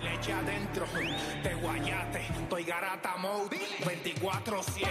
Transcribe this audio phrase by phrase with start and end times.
[0.00, 0.86] Le eché adentro,
[1.42, 4.88] te guayate, estoy garata mode, 24 7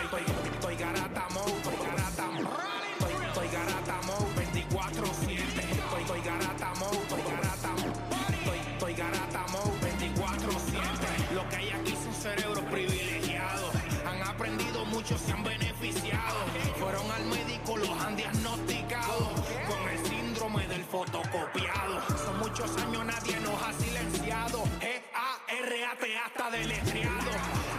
[0.54, 5.42] estoy garata mode, estoy garata mode, estoy, garata mode, 24 7
[6.02, 11.96] estoy, garata mode, estoy garata mode, estoy, garata mode, 24 7 Lo que hay aquí
[12.04, 13.72] son cerebros privilegiados,
[14.06, 15.44] han aprendido mucho, se han
[21.34, 22.02] del fotocopiado.
[22.24, 24.64] Son muchos años, nadie nos ha silenciado.
[24.80, 27.32] G-A-R-A-T hasta deletreado.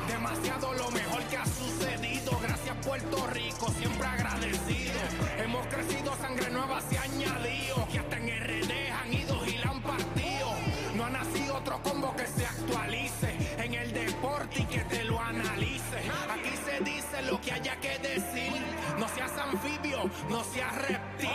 [0.08, 2.38] Demasiado lo mejor que ha sucedido.
[2.42, 5.00] Gracias Puerto Rico, siempre agradecido.
[5.38, 7.88] Hemos crecido, sangre nueva se ha añadido.
[7.90, 10.55] Que hasta en RD han ido y la han partido.
[10.94, 15.20] No ha nacido otro combo que se actualice en el deporte y que te lo
[15.20, 15.98] analice.
[16.30, 18.52] Aquí se dice lo que haya que decir.
[18.98, 21.28] No seas anfibio, no seas reptil.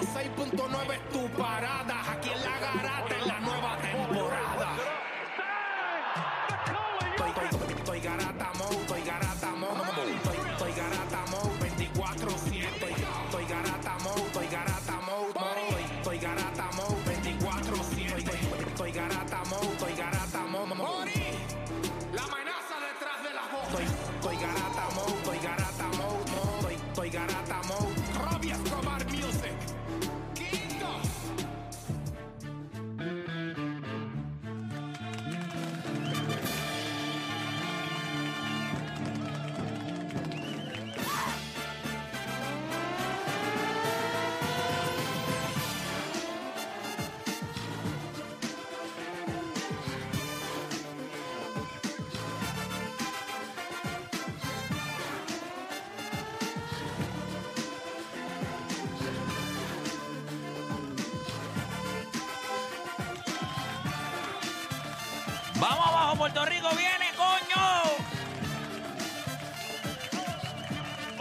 [0.00, 1.79] 106.9 es tu parada.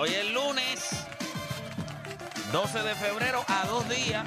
[0.02, 1.06] Hoy es lunes
[2.54, 4.26] 12 de febrero, a dos días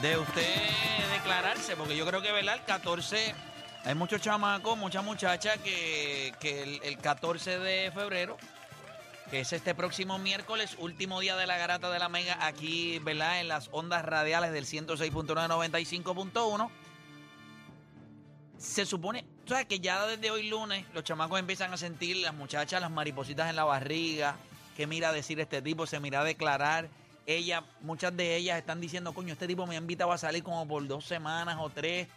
[0.00, 0.70] de usted
[1.14, 2.54] declararse, porque yo creo que, ¿verdad?
[2.54, 3.34] El 14,
[3.82, 8.36] hay muchos chamacos, muchas muchachas que, que el, el 14 de febrero,
[9.32, 13.40] que es este próximo miércoles, último día de la garata de la Mega, aquí, ¿verdad?
[13.40, 16.70] En las ondas radiales del 106.9, 95.1
[18.58, 22.32] se supone, tú sabes que ya desde hoy lunes los chamacos empiezan a sentir las
[22.32, 24.36] muchachas, las maripositas en la barriga,
[24.76, 26.88] que mira a decir este tipo, se mira a declarar.
[27.26, 30.66] Ella, muchas de ellas están diciendo, coño, este tipo me ha invitado a salir como
[30.66, 32.08] por dos semanas o tres,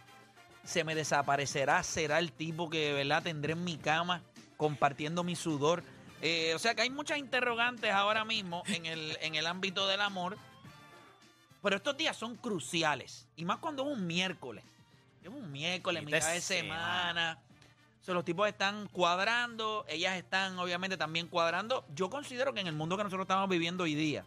[0.64, 4.22] se me desaparecerá, será el tipo que, ¿verdad?, tendré en mi cama
[4.56, 5.84] compartiendo mi sudor.
[6.22, 10.00] Eh, o sea que hay muchas interrogantes ahora mismo en el, en el ámbito del
[10.00, 10.36] amor,
[11.62, 14.64] pero estos días son cruciales, y más cuando es un miércoles.
[15.22, 17.38] Es un miércoles, Mitad de de semana.
[18.06, 21.84] Los tipos están cuadrando, ellas están obviamente también cuadrando.
[21.94, 24.24] Yo considero que en el mundo que nosotros estamos viviendo hoy día,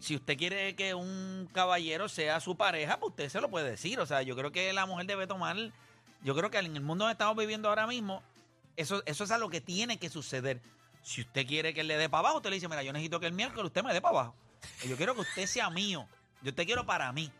[0.00, 4.00] si usted quiere que un caballero sea su pareja, pues usted se lo puede decir.
[4.00, 5.56] O sea, yo creo que la mujer debe tomar,
[6.22, 8.22] yo creo que en el mundo que estamos viviendo ahora mismo,
[8.76, 10.60] eso, eso es algo que tiene que suceder.
[11.02, 13.20] Si usted quiere que él le dé para abajo, usted le dice, mira, yo necesito
[13.20, 14.34] que el miércoles usted me dé para abajo.
[14.86, 16.06] Yo quiero que usted sea mío.
[16.42, 17.30] Yo te quiero para mí.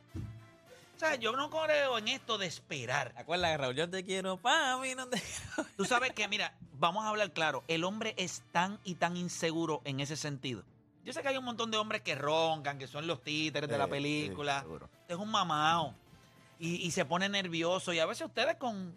[0.94, 3.12] O sea, yo no creo en esto de esperar.
[3.16, 5.20] Acuérdate Raúl, yo te quiero, papi, no te
[5.76, 7.64] Tú sabes que, mira, vamos a hablar claro.
[7.68, 10.62] El hombre es tan y tan inseguro en ese sentido.
[11.04, 13.76] Yo sé que hay un montón de hombres que roncan, que son los títeres de
[13.76, 14.64] la película.
[15.08, 15.94] es un mamado.
[16.60, 17.92] Y, y se pone nervioso.
[17.92, 18.96] Y a veces ustedes con,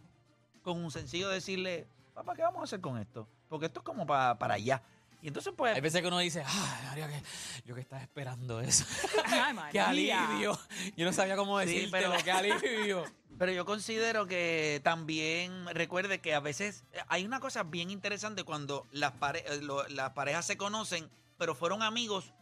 [0.62, 3.28] con un sencillo decirle, papá, ¿qué vamos a hacer con esto?
[3.50, 4.82] Porque esto es como pa- para allá.
[5.22, 7.24] Y entonces, pues, Hay veces que uno dice, ay, María, que
[7.66, 8.86] yo que estaba esperando eso.
[9.26, 10.58] Ay, ¡Qué alivio!
[10.96, 13.04] Yo no sabía cómo Sí, decirte, pero- qué alivio.
[13.40, 18.44] Pero yo considero que también recuerde que a veces eh, hay una cosa bien interesante
[18.44, 21.08] cuando las, pare- eh, lo- las parejas se conocen,
[21.38, 22.34] pero fueron amigos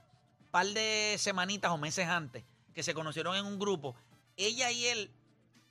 [0.51, 3.93] par de semanitas o meses antes, que se conocieron en un grupo.
[4.37, 5.11] Ella y él,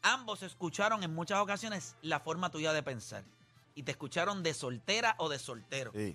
[0.02, 3.24] ambos escucharon en muchas ocasiones la forma tuya de pensar.
[3.74, 5.90] Y te escucharon de soltera o de soltero.
[5.94, 6.14] Sí.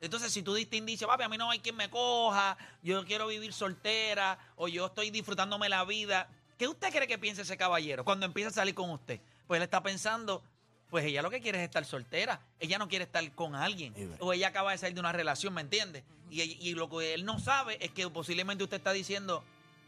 [0.00, 3.26] Entonces, si tú diste indicio, papi, a mí no hay quien me coja, yo quiero
[3.28, 6.28] vivir soltera, o yo estoy disfrutándome la vida,
[6.58, 9.20] ¿qué usted cree que piensa ese caballero cuando empieza a salir con usted?
[9.46, 10.42] Pues él está pensando,
[10.90, 14.32] pues ella lo que quiere es estar soltera, ella no quiere estar con alguien, o
[14.32, 16.04] ella acaba de salir de una relación, ¿me entiende?
[16.30, 19.42] Y, y lo que él no sabe es que posiblemente usted está diciendo,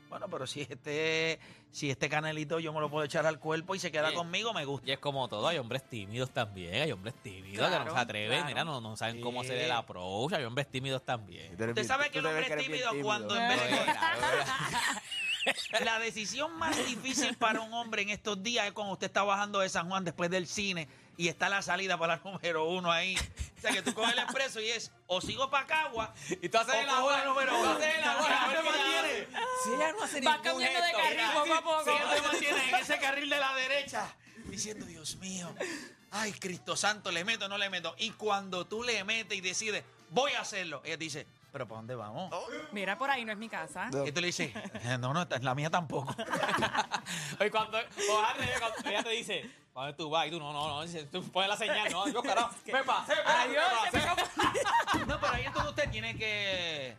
[0.09, 1.39] bueno, pero si este,
[1.71, 4.65] si este canelito yo me lo puedo echar al cuerpo y se queda conmigo, me
[4.65, 4.89] gusta.
[4.89, 8.31] Y es como todo, hay hombres tímidos también, hay hombres tímidos que no se atreven,
[8.39, 8.47] claro.
[8.47, 9.21] mira, no, no saben Sí.
[9.23, 11.53] cómo hacer el approach, hay hombres tímidos también.
[11.53, 13.79] Usted bien- sabe que el hombre es tímido cuando en vez de...
[15.85, 19.61] La decisión más difícil para un hombre en estos días es cuando usted está bajando
[19.61, 23.15] de San Juan después del cine y está la salida para la número uno ahí.
[23.59, 26.59] O sea, que tú coges el expreso y es o sigo para Cagua Y tú
[26.59, 27.25] haces o la agua.
[27.25, 27.71] número Tú uno.
[27.73, 28.27] haces el agua.
[28.45, 28.99] a ver ¿Te qué mantiene?
[28.99, 29.29] hace.
[29.65, 31.85] Si ella no hace Va cambiando de carril poco a poco.
[31.85, 35.53] Sí, él te mantiene en ese carril de la derecha diciendo, Dios mío,
[36.13, 37.95] ay, Cristo Santo, ¿le meto o no le meto?
[37.99, 41.79] Y cuando tú le metes y decides, voy a hacerlo, ella te dice, ¿pero para
[41.79, 42.33] dónde vamos?
[42.73, 43.89] Mira, por ahí no es mi casa.
[44.07, 46.15] Y tú le dices, "Eh, no, no, la mía tampoco.
[47.41, 50.27] Oye, cuando, o al revés, cuando ella te dice, ¿para dónde tú vas?
[50.27, 53.43] Y tú, no, no, no, dice, tú pones la señal, no, yo, carajo, Pepa, Pepa,
[53.43, 53.65] Adiós.
[55.07, 56.97] No, pero ahí entonces usted tiene que...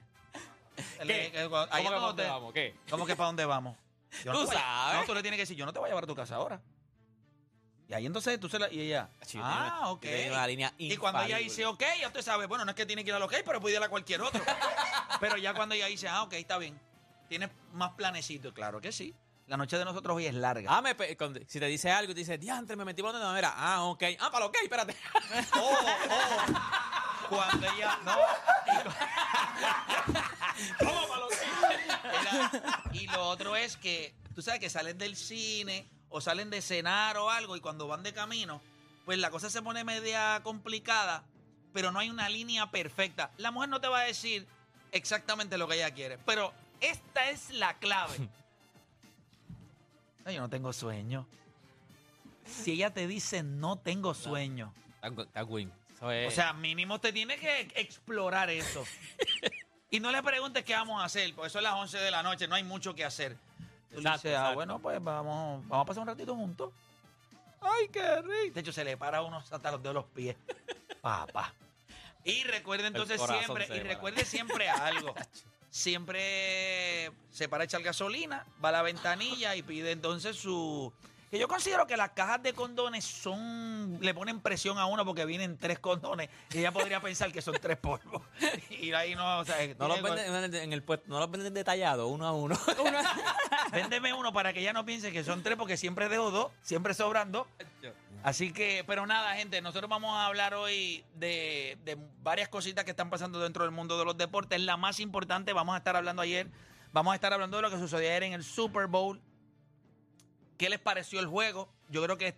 [1.03, 2.53] le- que- ahí ¿Cómo que para dónde usted- vamos?
[2.53, 2.75] ¿Qué?
[2.89, 3.77] ¿Cómo que para dónde vamos?
[4.23, 4.99] Yo no Tú a- sabes.
[5.01, 6.35] No, tú le tienes que decir, yo no te voy a llevar a tu casa
[6.35, 6.59] ahora.
[7.89, 8.71] Y ahí entonces tú se la...
[8.71, 10.05] Y ella, Sí, ah, ok.
[10.29, 11.49] una línea Y cuando ella infalible.
[11.49, 13.59] dice, ok, ya usted sabe, bueno, no es que tiene que ir al ok, pero
[13.59, 14.43] puede ir a cualquier otro.
[15.19, 16.79] pero ya cuando ella dice, ah, ok, está bien.
[17.27, 19.15] Tienes más planecito, claro que sí.
[19.47, 20.69] La noche de nosotros hoy es larga.
[20.71, 23.11] Ah, me pe- cuando- si te dice algo y te dice, diantre, me metí por
[23.11, 23.51] donde no era.
[23.57, 24.03] Ah, ok.
[24.19, 24.95] Ah, para lo ok, espérate.
[25.55, 25.75] Oh,
[26.11, 27.29] oh.
[27.29, 27.97] Cuando ella.
[28.05, 28.15] No.
[30.79, 31.33] ¿Cómo para lo ok?
[32.93, 37.17] Y lo otro es que, tú sabes que salen del cine o salen de cenar
[37.17, 38.61] o algo y cuando van de camino,
[39.05, 41.23] pues la cosa se pone media complicada,
[41.73, 43.31] pero no hay una línea perfecta.
[43.37, 44.47] La mujer no te va a decir
[44.91, 48.29] exactamente lo que ella quiere, pero esta es la clave.
[50.25, 51.25] Yo no tengo sueño.
[52.45, 55.71] Si ella te dice no tengo sueño, Está win.
[56.11, 58.85] Es- o sea, mínimo te tiene que explorar eso.
[59.91, 62.21] y no le preguntes qué vamos a hacer, porque eso es las 11 de la
[62.23, 63.37] noche, no hay mucho que hacer.
[63.91, 66.71] Tú Exacto, dices, ah, bueno, pues vamos, vamos a pasar un ratito juntos.
[67.61, 68.53] Ay, qué rico.
[68.53, 70.35] De hecho, se le para a uno hasta los de los pies.
[71.01, 71.53] Papá.
[72.23, 75.13] Y recuerde entonces siempre, y recuerde siempre algo.
[75.69, 80.91] Siempre se para a echar gasolina, va a la ventanilla y pide entonces su...
[81.29, 83.99] Que yo considero que las cajas de condones son...
[84.01, 87.55] Le ponen presión a uno porque vienen tres condones y ella podría pensar que son
[87.61, 88.21] tres polvos.
[88.69, 89.55] Y ahí no, o sea...
[89.77, 92.57] no los venden en el puesto, no los venden detallados, uno a uno.
[93.71, 96.93] Véndeme uno para que ella no piense que son tres, porque siempre dejo dos, siempre
[96.93, 97.45] sobran dos.
[98.23, 102.91] Así que, pero nada, gente, nosotros vamos a hablar hoy de, de varias cositas que
[102.91, 104.59] están pasando dentro del mundo de los deportes.
[104.61, 106.47] La más importante, vamos a estar hablando ayer,
[106.91, 109.21] vamos a estar hablando de lo que sucedió ayer en el Super Bowl.
[110.59, 111.69] ¿Qué les pareció el juego?
[111.89, 112.35] Yo creo que,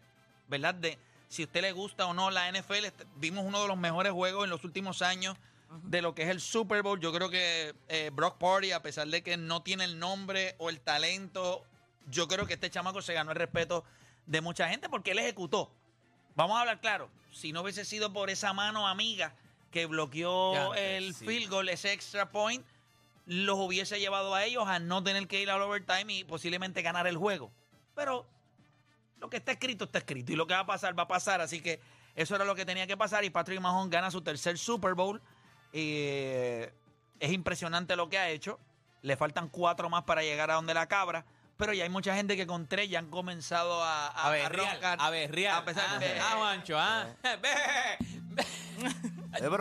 [0.47, 0.75] ¿verdad?
[0.75, 3.77] De si a usted le gusta o no la NFL, est- vimos uno de los
[3.77, 5.35] mejores juegos en los últimos años
[5.83, 7.00] de lo que es el Super Bowl.
[7.00, 10.69] Yo creo que eh, Brock Party, a pesar de que no tiene el nombre o
[10.69, 11.65] el talento,
[12.12, 13.83] yo creo que este chamaco se ganó el respeto
[14.27, 15.71] de mucha gente porque él ejecutó.
[16.35, 19.33] Vamos a hablar claro, si no hubiese sido por esa mano amiga
[19.71, 21.25] que bloqueó Ya, el sí.
[21.25, 22.63] field goal, ese extra point,
[23.25, 27.07] los hubiese llevado a ellos a no tener que ir al overtime y posiblemente ganar
[27.07, 27.51] el juego.
[28.01, 28.25] Pero
[29.19, 31.39] lo que está escrito está escrito y lo que va a pasar va a pasar,
[31.39, 31.80] así que
[32.15, 35.21] eso era lo que tenía que pasar y Patrick Mahomes gana su tercer Super Bowl.
[35.71, 36.74] Eh,
[37.19, 38.59] es impresionante lo que ha hecho.
[39.03, 41.25] Le faltan cuatro más para llegar a donde la cabra.
[41.57, 44.45] Pero ya hay mucha gente que con tres ya han comenzado a, a, A ver,
[44.48, 44.98] a real, roncar.
[45.00, 45.57] a ver, real.
[45.57, 47.06] A pesar ah, de- ah, Juancho, ah.
[47.21, 47.59] Eh, pero,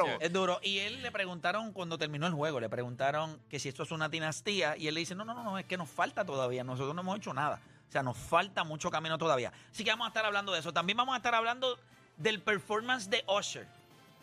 [0.20, 0.60] Es duro.
[0.62, 4.08] Y él le preguntaron cuando terminó el juego, le preguntaron que si esto es una
[4.08, 4.78] dinastía.
[4.78, 6.64] Y él le dice, no, no, no, no, es que nos falta todavía.
[6.64, 7.60] Nosotros no hemos hecho nada.
[7.90, 9.52] O sea, nos falta mucho camino todavía.
[9.72, 10.72] Así que vamos a estar hablando de eso.
[10.72, 11.76] También vamos a estar hablando
[12.18, 13.66] del performance de Usher.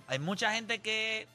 [0.07, 1.27] Hay mucha gente que...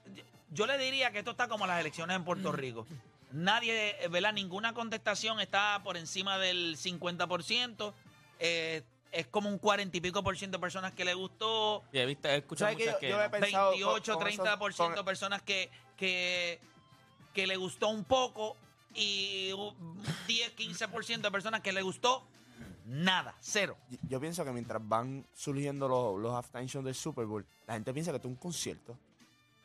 [0.51, 2.87] Yo le diría que esto está como las elecciones en Puerto Rico.
[3.33, 4.33] Nadie, eh, ¿verdad?
[4.33, 7.93] Ninguna contestación está por encima del 50%.
[8.39, 11.83] Eh, es como un 40 y pico por ciento de personas que le gustó.
[11.93, 13.09] Y he visto, he escuchado muchas Yo- que.
[13.11, 13.31] yo he no.
[13.31, 16.61] pensado 28, con- con 30% esos- con- de personas que, que,
[17.35, 18.57] que le gustó un poco
[18.95, 22.27] y un 10, 15% de personas que le gustó
[22.87, 23.77] nada, cero.
[24.09, 27.93] Yo pienso que mientras van surgiendo los, los halftime shows del Super Bowl, la gente
[27.93, 28.97] piensa que esto es un concierto.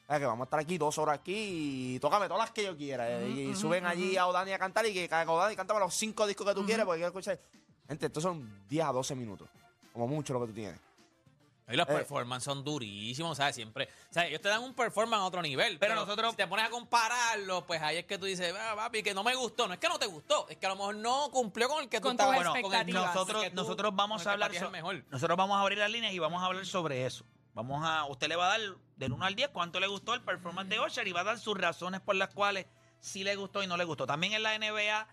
[0.07, 2.77] Sea, que vamos a estar aquí dos horas aquí y tócame todas las que yo
[2.77, 3.19] quiera.
[3.21, 6.25] eh, y suben allí a Odani a cantar y que cada Odani cántame los cinco
[6.25, 7.39] discos que tú quieres porque quiero escuchar.
[7.87, 9.49] Gente, estos son 10 a 12 minutos.
[9.91, 10.79] Como mucho lo que tú tienes.
[11.69, 11.93] Y los Eh.
[11.93, 13.55] performances son durísimos, ¿sabes?
[13.55, 13.89] Siempre.
[14.09, 15.77] O sea, ellos te dan un performance a otro nivel.
[15.79, 18.73] Pero Pero, nosotros- Si te pones a compararlo, pues ahí es que tú dices, ah,
[18.75, 19.67] papi, que no me gustó.
[19.67, 21.89] No es que no te gustó, es que a lo mejor no cumplió con el
[21.89, 22.35] que tú estabas.
[22.35, 23.13] Bueno, con el- expectativas.
[23.15, 25.03] nosotros, que tú- nosotros vamos a hablar so- mejor.
[25.09, 27.25] nosotros vamos a abrir las líneas y vamos a hablar sobre eso.
[27.53, 30.21] Vamos a, usted le va a dar del 1 al 10 cuánto le gustó el
[30.21, 32.65] performance de Usher y va a dar sus razones por las cuales
[32.99, 34.05] sí le gustó y no le gustó.
[34.05, 35.07] También en la NBA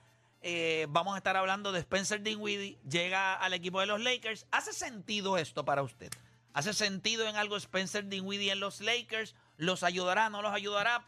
[0.47, 4.47] eh, vamos a estar hablando de Spencer Dinwiddie, llega al equipo de los Lakers.
[4.51, 6.11] ¿Hace sentido esto para usted?
[6.55, 9.35] ¿Hace sentido en algo Spencer Dinwiddie en los Lakers?
[9.57, 11.05] ¿Los ayudará, no los ayudará?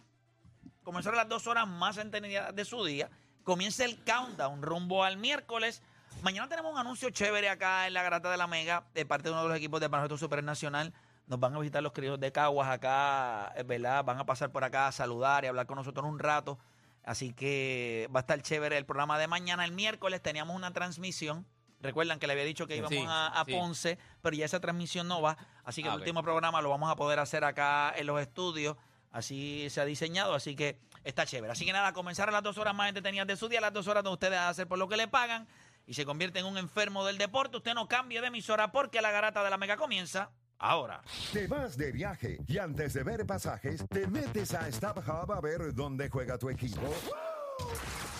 [0.82, 3.10] Comenzaron las dos horas más entretenidas de su día.
[3.44, 5.82] Comienza el countdown rumbo al miércoles.
[6.22, 9.34] Mañana tenemos un anuncio chévere acá en la Grata de la Mega de parte de
[9.34, 10.92] uno de los equipos de Baloncesto Super Nacional.
[11.28, 14.02] Nos van a visitar los críos de Caguas acá, eh, ¿verdad?
[14.02, 16.58] Van a pasar por acá a saludar y hablar con nosotros un rato.
[17.04, 19.64] Así que va a estar chévere el programa de mañana.
[19.64, 21.46] El miércoles teníamos una transmisión.
[21.80, 23.52] Recuerdan que le había dicho que íbamos Sí, a, a sí.
[23.52, 25.36] Ponce, pero ya esa transmisión no va.
[25.64, 28.76] Así que Ah, el último programa lo vamos a poder hacer acá en los estudios.
[29.12, 31.52] Así se ha diseñado, así que está chévere.
[31.52, 33.86] Así que nada, comenzar a las dos horas más entretenidas de su día, las dos
[33.88, 35.46] horas donde ustedes hacen por lo que le pagan
[35.86, 37.56] y se convierte en un enfermo del deporte.
[37.58, 41.02] Usted no cambie de emisora porque la garata de la mega comienza ahora.
[41.32, 45.72] Te vas de viaje y antes de ver pasajes, te metes a StubHub a ver
[45.74, 46.82] dónde juega tu equipo.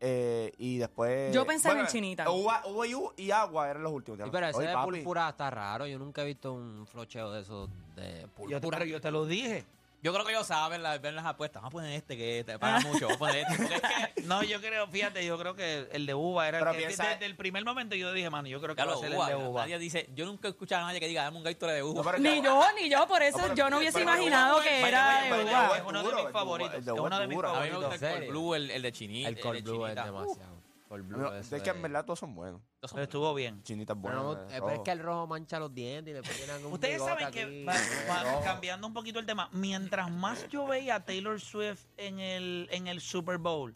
[0.02, 1.32] eh, y después.
[1.34, 2.30] Yo pensaba en chinita.
[2.30, 4.18] Uva, uva y, u- y agua eran los últimos.
[4.22, 5.86] Sí, pero ese Oye, de papi, púrpura está raro.
[5.86, 8.78] Yo nunca he visto un flocheo de esos de yo, te, púrpura.
[8.78, 9.64] pero yo te lo dije.
[10.02, 11.60] Yo creo que ellos saben la- ver las apuestas.
[11.60, 13.06] Vamos a poner este que te paga mucho.
[13.06, 13.56] Vamos a poner este.
[13.56, 14.22] Porque es que.
[14.22, 17.08] No, yo creo, fíjate, yo creo que el de uva era Pero el que piensa-
[17.08, 19.12] desde el primer momento yo dije, mano, yo creo que Ya va a lo ser
[19.14, 19.60] uva, el de uva.
[19.60, 20.08] Nadie dice.
[20.14, 22.14] Yo nunca he escuchado a nadie que diga, dame un Gatorade de No, uva.
[22.14, 24.64] es Ni yo, ni yo, por eso No, pero- yo no hubiese pero- imaginado pero-
[24.70, 25.76] que pero- era pero- de pero- uva.
[25.76, 26.74] Es uno de mis favoritos.
[26.74, 27.38] Es uno de mis.
[27.38, 27.84] A mí me favoritos.
[27.90, 29.28] gusta el ¿En Cold Blue, el, el de chinita.
[29.28, 30.59] El cold blue es demasiado.
[30.90, 32.60] Blue No, eso es que en verdad todos son buenos.
[32.82, 33.62] Son Pero estuvo bien.
[33.62, 34.42] Chinitas Pero, buenas.
[34.52, 34.84] eh, eh, pero es rojo.
[34.84, 37.64] que el rojo mancha los dientes y después tienen un Ustedes bigote saben que, aquí.
[37.64, 38.44] va- va- rojo.
[38.44, 42.88] cambiando un poquito el tema, mientras más yo veía a Taylor Swift en el, en
[42.88, 43.74] el Super Bowl,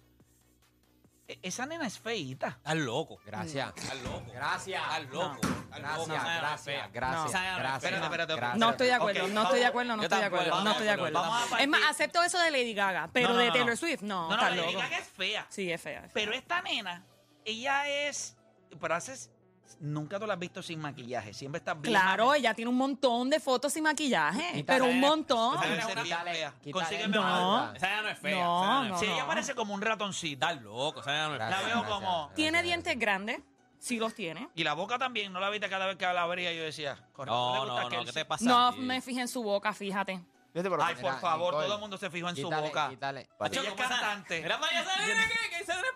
[1.28, 2.48] e- esa nena es feíta.
[2.48, 3.18] Estás loco.
[3.24, 3.72] Gracias.
[3.76, 4.24] Estás loco.
[4.32, 4.82] Gracias.
[4.82, 5.34] Estás loco.
[5.34, 6.06] Estás loco.
[6.06, 6.88] Gracias, Esa nena no es gracias, fea.
[6.92, 7.90] gracias, Esa nena no es gracias.
[7.90, 8.04] fea.
[8.04, 8.58] Espérate, espérate.
[8.58, 10.50] No estoy de acuerdo, Ok, no estoy de acuerdo, no yo estoy de tampoco, acuerdo,
[10.50, 11.20] no vamos estoy de acuerdo.
[11.20, 13.52] Vamos a Es más, partir- acepto eso de Lady Gaga, pero No, no, de no,
[13.52, 13.76] Taylor no.
[13.76, 14.78] Swift, no, No, Lady loco.
[14.78, 15.46] Gaga es fea.
[15.48, 15.98] Sí, es fea.
[16.00, 16.10] es fea.
[16.12, 17.04] Pero esta nena,
[17.44, 18.36] ella es.
[18.80, 19.30] Pero haces.
[19.80, 21.34] Nunca tú la has visto sin maquillaje.
[21.34, 21.92] Siempre está bien.
[21.92, 25.56] Claro, ella tiene un montón de fotos sin maquillaje, Quítale, pero un montón.
[25.62, 26.54] esa Quítale- fea.
[26.62, 27.22] quítale- Consígueme No.
[27.22, 27.72] una.
[27.76, 28.44] Esa nena no es fea.
[28.44, 29.14] No, esa no no, es Si fea.
[29.14, 30.46] ella parece como un ratoncito.
[30.46, 31.00] Estás loco.
[31.00, 31.50] Esa nena no es fea.
[31.50, 33.40] La veo gracias, como- Tiene dientes grandes,
[33.78, 34.48] sí los tiene.
[34.54, 35.32] Y la boca también.
[35.32, 36.52] No la viste cada vez que la abría.
[36.52, 36.96] Yo decía.
[37.12, 38.04] con razón le No, gusta no, que no.
[38.04, 38.44] ¿Qué te pasa?
[38.44, 38.78] No a ti?
[38.80, 40.20] me fijé en su boca, fíjate.
[40.52, 42.62] Fíjate, pero- Ay, por Mira, favor, Nicole, todo el mundo se fijó en su Quítale,
[42.68, 42.88] boca.
[42.90, 43.28] quítale.
[43.40, 44.40] Ella es cantante.
[44.40, 45.94] Mira para allá esa nena que, que esa nena es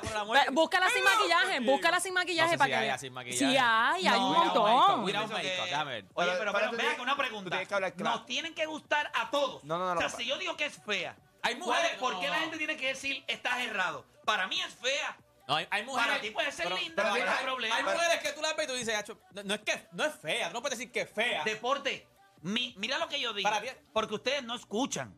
[0.00, 0.50] Por la Ve, muerte.
[0.52, 3.38] Búscala sin no, maquillaje, búscala sin maquillaje para que hay sin maquillaje.
[3.38, 5.04] Sí hay, hay un montón.
[5.04, 6.04] Mira un Pienso que- médico, déjame ver.
[6.14, 7.62] Oye, Pero- pero, acá, una pregunta.
[7.96, 9.62] Nos tienen que gustar a todos.
[9.64, 11.92] No, no, no, O sea, si yo digo que es fea, Hay ¿cuál mujeres.
[11.92, 14.04] es- ¿por qué la gente tiene que decir estás errado?
[14.24, 15.16] Para mí es fea.
[15.46, 16.08] No, hay, hay mujeres.
[16.08, 17.76] Para ti puede ser pero- linda, pero no hay hay, problema.
[17.76, 20.04] hay mujeres que tú la ves y tú dices, "Acho, no, no es que no
[20.04, 20.48] es fea.
[20.48, 21.44] Tú no puedes decir que es fea.
[21.44, 22.08] Deporte.
[22.40, 23.48] Mi- mira lo que yo digo.
[23.50, 25.14] Para ti- Porque ustedes no escuchan.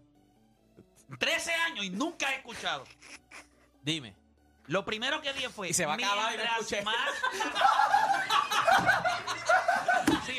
[1.21, 2.85] 13 años y nunca he escuchado.
[3.83, 4.17] Dime.
[4.69, 5.69] Lo primero que dije fue.
[5.69, 6.83] Y se va a acabar y no mientras escuché.
[6.83, 6.97] más.
[10.27, 10.39] sí,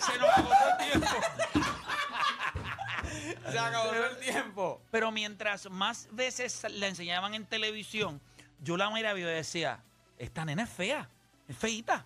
[0.00, 1.08] se nos agotó el tiempo.
[3.50, 4.82] Se acabó el tiempo.
[4.90, 8.20] Pero mientras más veces la enseñaban en televisión,
[8.60, 9.80] yo la miraba y yo decía,
[10.18, 11.08] esta nena es fea,
[11.48, 12.04] es feita.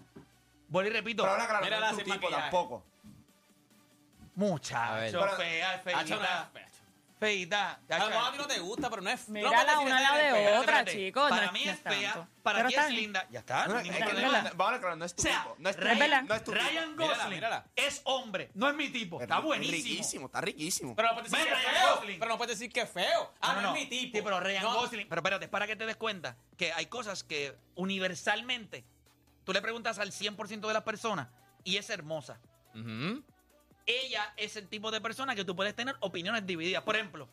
[0.68, 2.42] Vuelvo y repito, Pero ahora, claro, Mírala no es tu sin tipo maquillaje.
[2.50, 2.84] tampoco.
[4.34, 5.10] muchacho, A ver.
[5.36, 6.08] fea, es no es
[7.20, 7.78] feita.
[7.88, 10.02] A lo mejor a ti no te gusta, pero no es puedes decir una al
[10.02, 11.28] lado de otra, chicos.
[11.30, 11.98] Para no mí es tanto.
[12.00, 13.02] fea, para Pero ti está es bien.
[13.02, 13.26] linda.
[13.30, 13.66] Ya está.
[13.68, 14.50] No, hay ningún problema.
[14.56, 15.56] vamos a aclarar, no es tu O sea, tipo.
[15.58, 16.08] No es tu Ryan, tipo.
[16.08, 16.22] verdad.
[16.24, 16.64] No es tu tipo.
[16.64, 17.66] Ryan Gosling mírala.
[17.76, 19.20] es hombre, no es mi tipo.
[19.20, 19.76] Está Es buenísimo.
[19.76, 20.96] riquísimo, está riquísimo.
[20.96, 21.94] Pero no puedes decir Ven, que es Ryan feo.
[21.96, 22.18] Gosling.
[22.18, 23.34] Pero no puedes decir que es feo.
[23.40, 24.16] Ah, no, es mi tipo.
[24.18, 25.08] Sí, pero Ryan No, Gosling.
[25.08, 28.84] Pero espérate, es para que te des cuenta que hay cosas que universalmente
[29.44, 31.28] tú le preguntas al 100% de las personas
[31.64, 32.40] y es hermosa.
[32.74, 33.22] Ujú.
[34.02, 36.82] Ella es el tipo de persona que tú puedes tener opiniones divididas.
[36.82, 37.28] Por ejemplo,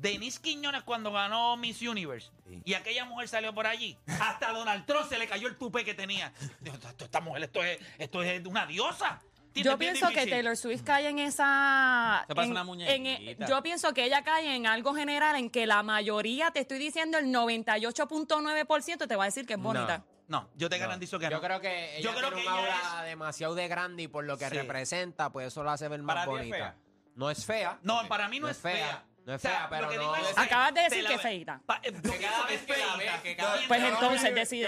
[0.00, 2.62] Denise Quiñones cuando ganó Miss Universe Sí.
[2.64, 5.94] y aquella mujer salió por allí, hasta Donald Trump se le cayó el tupe que
[5.94, 6.32] tenía.
[6.60, 9.20] Dijo, "Esto- esta mujer, esto es, esto es una diosa.
[9.54, 10.26] Yo pienso que.
[10.26, 12.24] Taylor Swift cae en esa...
[12.26, 13.46] Se en- una en- muñequita.
[13.46, 17.18] yo pienso que ella cae en algo general en que la mayoría, te estoy diciendo
[17.18, 19.98] el 98.9% te va a decir que es bonita.
[19.98, 20.04] No,
[20.56, 21.40] yo te garantizo que Yo no.
[21.40, 24.24] creo que ella Yo creo tiene que un ella aura demasiado de grande y por
[24.24, 24.54] lo que Sí.
[24.56, 26.56] representa, pues eso la hace ver más Para ti es bonita.
[26.56, 26.76] fea.
[27.14, 27.78] No es fea.
[27.82, 29.04] No, para mí no, es fea.
[29.24, 31.60] No es O sea, fea, pero no es Acabas de decir la que es feita.
[31.82, 33.94] Eh, Que cada vez es que la ve, que cada vez Pues que la ve-
[34.06, 34.66] entonces decide.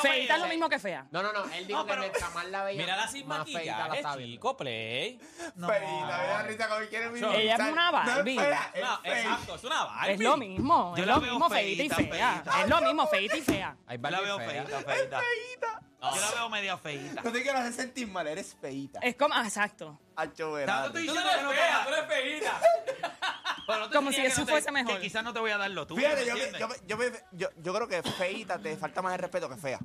[0.00, 1.06] Feita es lo veo- mismo que fea.
[1.10, 1.44] No, no, no.
[1.52, 4.34] Él dijo No, pero- que mientras más la veía, sin feita la maquillaje, está viendo.
[4.36, 5.20] chico, play.
[5.56, 5.66] No.
[5.68, 5.86] Feita,
[6.18, 7.60] me da risa como quiere Ella minimizar.
[7.66, 8.36] es una Barbie.
[8.36, 9.00] No fea, fea.
[9.22, 10.12] exacto, es una Barbie.
[10.12, 12.44] Es lo mismo, es lo mismo feita y fea.
[12.62, 13.76] Es lo mismo feita y fea.
[13.88, 14.64] Hay Yo la veo fea.
[14.66, 15.80] feita, feita.
[16.02, 17.22] Yo la veo media feita.
[17.22, 18.98] No te quiero hacer sentir mal, eres feita.
[19.00, 19.98] Es como, ah, exacto.
[20.16, 20.86] Hacho, verás.
[20.86, 22.42] estoy Tú diciendo no que no eres fea, tú eres.
[23.66, 24.94] Pero no te Como si eso no te- fuese mejor.
[24.96, 26.00] Que quizás no te voy a dar lo tuyo.
[26.02, 29.48] Fíjate, ¿me yo, yo, yo, yo, yo creo que feita te falta más el respeto
[29.48, 29.78] que fea.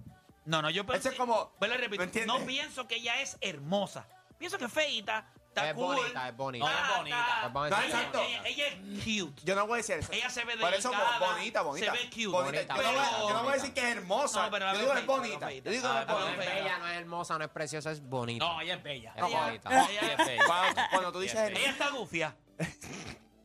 [0.46, 2.40] No, no, yo Eso es como- Vuelvo a repetir, ¿me entiendes?
[2.40, 4.08] no pienso que ella es hermosa.
[4.40, 5.26] Pienso que feita,
[5.58, 5.96] está Es cool.
[5.96, 6.66] bonita, es bonita.
[6.66, 7.42] No, es bonita.
[7.46, 7.78] Es bonita.
[7.80, 8.20] No, exacto.
[8.22, 9.42] ella- ella es cute.
[9.46, 10.12] Yo no voy a decir eso.
[10.12, 11.86] Ella se ve Por eso, delicada, bo- bonita, bonita.
[11.86, 12.28] se ve cute.
[12.28, 12.76] Bonita.
[12.76, 14.44] Bonita, Yo, no voy, a- pero- yo no voy a decir que es hermosa.
[14.44, 15.48] No, pero la yo veo digo que es feita, la bonita.
[15.48, 15.66] feita.
[15.66, 16.54] Yo digo que Ah, es pero No es bonita.
[16.56, 18.46] bella, no es hermosa, no es preciosa, es bonita.
[18.46, 19.14] No, ella es bella.
[19.16, 19.70] Es Ella- bonita.
[19.90, 20.44] Ella es bella.
[20.46, 22.36] Cuando, cuando tú dices Ella está gufia.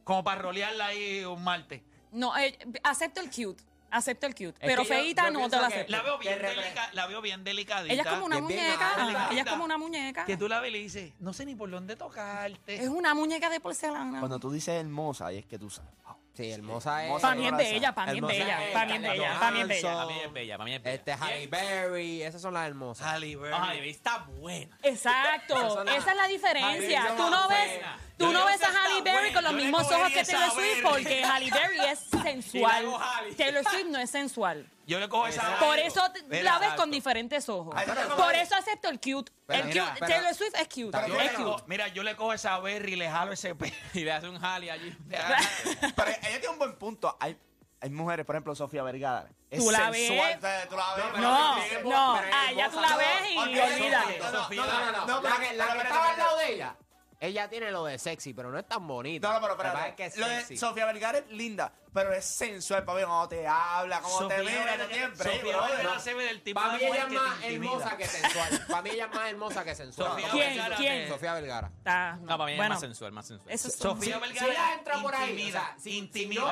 [0.04, 1.82] Como para rolearla ahí un martes.
[2.10, 3.62] No, eh, acepto el cute.
[3.92, 4.48] Acepto el cute.
[4.48, 5.92] Es pero yo- feita yo no te pienso la que- acepto.
[5.92, 7.92] La veo bien, Que repre- delica- la veo bien delicadita.
[7.92, 8.94] Ella es como una es bien muñeca.
[8.94, 9.28] alta.
[9.30, 10.24] Ella es como una muñeca.
[10.24, 12.74] Que tú la ves y le dices, no sé ni por dónde tocarte.
[12.82, 14.18] Es una muñeca de porcelana.
[14.18, 15.90] cuando tú dices hermosa, ahí es que tú sabes.
[16.34, 17.20] Sí, hermosa es.
[17.20, 19.50] Para mí es bella, para mí es bella, para mí es ella, bella, la para
[19.52, 19.92] mí es bella.
[19.92, 20.94] Para mí es bella, para mí es bella.
[20.94, 23.06] Este Halle Berry, esas son las hermosas.
[23.06, 23.54] Halle Berry.
[23.54, 24.78] Ajá, Berry está buena.
[24.82, 27.02] Exacto, esa es la diferencia.
[27.02, 27.80] Halle Tú no ves,
[28.16, 31.50] tú no ves a Halle Berry con los mismos ojos que Taylor Swift porque Halle
[31.50, 32.86] Berry es sensual.
[32.98, 33.34] Halle.
[33.34, 34.66] Taylor Swift no es sensual.
[34.86, 35.58] Yo le cojo esa.
[35.58, 36.76] Por eso te- la ves exacto.
[36.82, 37.72] con diferentes ojos.
[37.76, 39.30] Ay, pero- Por eso acepto el cute.
[39.46, 39.96] Pero El mira, cute.
[40.00, 40.90] pero- Taylor Swift es cute.
[40.90, 41.64] Pero Yo yo le Es le cojo- cute.
[41.68, 43.72] mira, yo le cojo esa Berry y le jalo ese pelo.
[43.94, 44.96] Y le hace un Halle allí.
[45.96, 47.16] Pero ella tiene un buen punto.
[47.20, 47.38] Hay,
[47.80, 49.28] hay mujeres, por ejemplo, Sofía Vergara.
[49.50, 50.38] Es Tú la sensual, ves.
[50.38, 51.04] o sea, Tú la ves.
[51.12, 52.96] pero No, es no, pero ah, ya tú la hermosa.
[52.96, 54.18] ves y olvídate.
[54.18, 54.62] no, no, Sofía.
[54.62, 56.76] no, no, no, la que, la pero- que pero- estaba al lado de ella,
[57.20, 59.28] ella tiene lo de sexy, pero no es tan bonita.
[59.28, 60.06] No, no, pero Lo que pasa espérate.
[60.06, 60.56] es que Lo es de sexy.
[60.56, 64.76] Sofía Vergara es linda, pero es sensual, papi, cuando te habla, cómo te Sofía mira,
[64.76, 65.76] no tiene break, Sofía brother.
[65.76, 68.06] Vergara se ve del tipo Para de mí ella es que más te hermosa que
[68.06, 68.66] sensual.
[68.68, 70.08] Para mí ella es más hermosa que sensual.
[70.10, 70.48] Sofía ¿Quién?
[70.54, 71.04] Vergara ¿Quién?
[71.04, 71.70] te- Sofía Vergara.
[71.78, 73.54] Está- No, para mí es bueno, más sensual, más sensual.
[73.54, 76.42] eso es Sofía Vergara si ella entra por ahí, intimida, o sea, sin- intimida.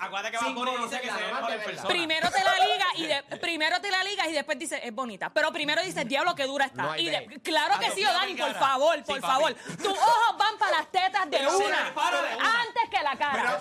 [0.00, 1.88] Acuérdate que- que sin Bad Bunny dice que se ve mejor de en persona.
[1.88, 5.30] Primero te la ligas y de- primero te la ligas y después dices es bonita.
[5.30, 6.82] Pero primero dices, diablo, que dura está.
[6.82, 9.54] No y de- claro que A sí, Dani, por favor, por favor.
[9.54, 11.84] Tus ojos van para las tetas de una.
[11.84, 12.60] dispara de una.
[12.62, 13.60] Antes que la cara.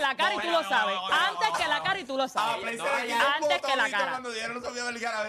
[0.00, 0.94] Que la cara y tú lo sabes.
[0.94, 2.80] no, Antes que la cara y tú lo Ah, sabes.
[2.80, 4.20] Antes que la cara.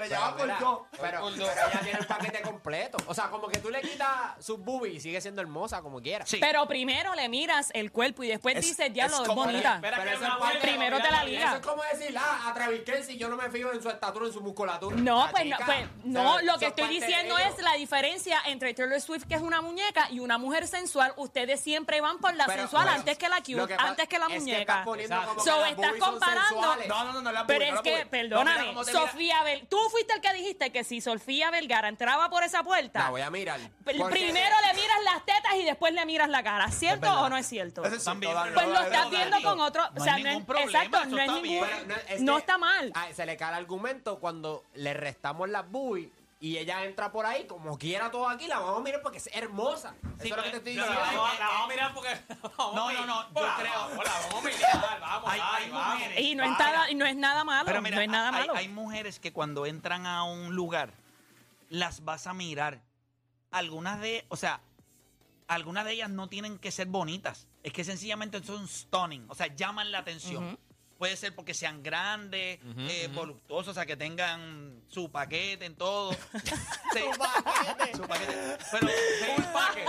[0.09, 0.87] Ya va por yo.
[0.99, 2.97] pero, ella tiene el paquete completo.
[3.07, 6.25] O sea, como que tú le quitas sus boobies y sigue siendo hermosa como quiera.
[6.25, 6.37] Sí.
[6.39, 9.81] Pero primero le miras el cuerpo y después Es- dices, diablo, es es bonita.
[10.61, 11.25] Primero te la olvídate.
[11.31, 11.47] liga.
[11.47, 14.27] Eso es como decir, ah, a Travis Kelce yo no me fijo en su estatura,
[14.27, 14.95] en su musculatura.
[14.95, 18.99] No, La pues no, pues, no, lo que estoy diciendo es la diferencia entre Taylor
[19.01, 21.13] Swift, que es una muñeca, y una mujer sensual.
[21.17, 24.19] Ustedes siempre van por la Pero, sensual bueno, antes que la lo cute, antes que
[24.19, 24.83] la es que muñeca.
[25.23, 26.75] estás So, estás comparando-.
[26.87, 28.73] No, no, no, no la Pero es que, perdóname.
[28.85, 32.99] Sofía Vel, tú fuiste el que dijiste que si Sofía Vergara entraba por esa puerta,
[32.99, 33.59] La voy a mirar.
[33.83, 36.69] primero le miras las tetas y después le miras la cara.
[36.71, 37.83] ¿Cierto o no es cierto?
[37.83, 39.83] Eso es También, cierto, Dani, Pues no, lo no, estás no, viendo con otro.
[39.91, 41.43] no o sea, hay no es, ningún problema, exacto, no es está ningún.
[41.43, 41.87] bien.
[41.87, 42.93] No, es no que- está mal.
[43.13, 46.09] Se le cae el argumento cuando le restamos las boobies
[46.43, 49.29] y ella entra por ahí, como quiera todo aquí, la vamos a mirar porque es
[49.31, 49.93] hermosa.
[50.19, 50.93] Sí, Eso es lo que te estoy diciendo.
[50.99, 52.09] La vamos, la vamos a mirar porque.
[52.57, 55.69] No, a no, no, yo creo- vamos, La vamos a mirar, vamos, Hay- ay, hay
[55.71, 55.93] vamos.
[55.93, 57.65] mujeres- Y no es, nada, y no es nada malo.
[57.65, 58.55] Pero mira, no es nada hay, malo.
[58.55, 60.93] hay mujeres que cuando entran a un lugar
[61.69, 62.81] las vas a mirar.
[63.51, 64.61] Algunas de, o sea,
[65.47, 67.47] algunas de ellas no tienen que ser bonitas.
[67.61, 70.43] Es que sencillamente son stunning, o sea, llaman la atención.
[70.53, 70.57] Ujú.
[71.01, 76.11] Puede ser porque sean grandes, eh, voluptuosos, o sea, que tengan su paquete en todo.
[76.93, 77.95] su paquete.
[77.97, 78.57] Su paquete.
[78.71, 78.87] Pero,
[79.35, 79.87] Un paquete.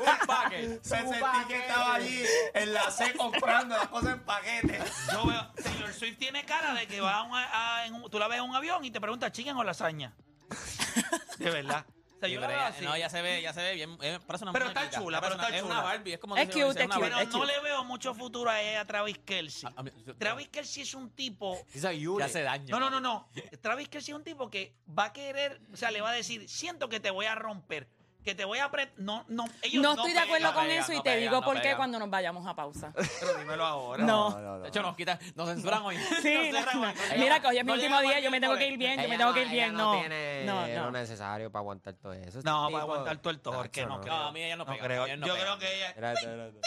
[0.00, 0.80] Un paquete.
[0.82, 2.22] Se sentí que estaba allí
[2.54, 4.80] en la C comprando las cosas en paquete.
[5.12, 8.18] yo veo, Taylor Swift tiene cara de que va a un, a- en un- tú
[8.18, 10.14] la ves en un avión y te pregunta chicken o lasaña.
[11.38, 11.84] De verdad.
[12.32, 12.84] Yo la veo así.
[12.84, 13.98] no, ya se ve, ya se ve bien.
[14.02, 15.02] eh, parece una Pero está muñequita.
[15.02, 15.74] chula, Parece pero está una- Es chula.
[15.74, 17.00] una Barbie, es como Es dice- cute, una es cute.
[17.10, 17.26] Barbie.
[17.26, 19.68] Pero no le veo mucho futuro a, ella, a Travis Kelsey.
[19.68, 21.58] A- a mí- yo- Travis Kelsey es un tipo.
[21.98, 22.24] Yule.
[22.24, 22.66] hace daño.
[22.70, 23.28] No, no, no, no.
[23.60, 26.48] Travis Kelsey es un tipo que va a querer, o sea, le va a decir,
[26.48, 27.88] siento que te voy a romper,
[28.24, 28.94] que te voy a apretar.
[28.98, 31.20] No, no, ellos No no estoy de acuerdo con pegan, eso y no te pegan,
[31.20, 32.92] digo no por qué cuando nos vayamos a pausa.
[33.20, 34.02] Pero dímelo ahora.
[34.04, 34.60] No.
[34.60, 35.96] De hecho, nos quitan, nos censuran hoy.
[36.22, 36.86] Sí, Nos no, cierran no.
[36.88, 36.94] hoy.
[37.18, 39.08] Mira que hoy es mi No último día, yo me tengo que ir bien, yo
[39.08, 39.72] me tengo que ir bien.
[39.74, 40.90] no No, tiene no, lo no.
[40.92, 42.40] necesario para aguantar todo eso.
[42.42, 44.00] No, para aguantar todo el torque, no, no.
[44.00, 44.14] creo.
[44.16, 44.78] No, a mí ella no pega,
[45.16, 45.88] Yo creo que ella.
[45.88, 46.60] Espérate, espérate.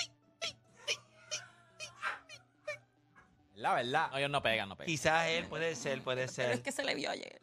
[3.55, 4.11] La verdad.
[4.11, 4.85] No, ellos no pegan, no pegan.
[4.87, 6.61] Quizás él puede ser, puede Pero es ser.
[6.61, 7.41] que se le vio ayer.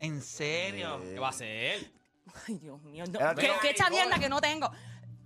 [0.00, 1.00] En serio.
[1.02, 1.90] ¿Qué va a hacer?
[2.48, 3.04] Ay, Dios mío.
[3.10, 3.34] no.
[3.34, 4.70] ¿Qué, qué chavienda que no tengo?